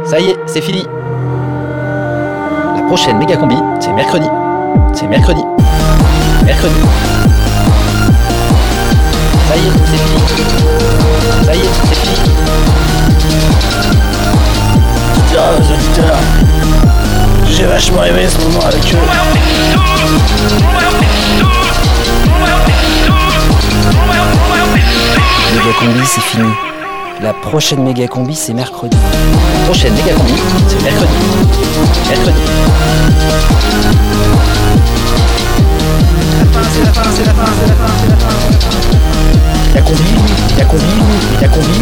[0.06, 0.84] Ça y est, c'est fini.
[2.76, 4.26] La prochaine méga combi, c'est mercredi.
[4.94, 5.42] C'est mercredi.
[6.46, 6.76] Mercredi.
[9.48, 10.20] Ça y est, c'est fini.
[11.46, 12.16] Ça y est, c'est fini.
[15.28, 16.20] Tiens, aux auditeurs,
[17.50, 18.98] j'ai vachement aimé ce moment avec eux.
[25.54, 26.71] Méga combi, c'est fini.
[27.22, 28.98] La prochaine méga combi, c'est mercredi.
[28.98, 30.34] La prochaine méga combi,
[30.68, 31.14] c'est mercredi.
[32.10, 32.42] Mercredi.
[39.68, 40.04] Méga combi,
[40.50, 40.86] méga combi,
[41.32, 41.82] méga combi.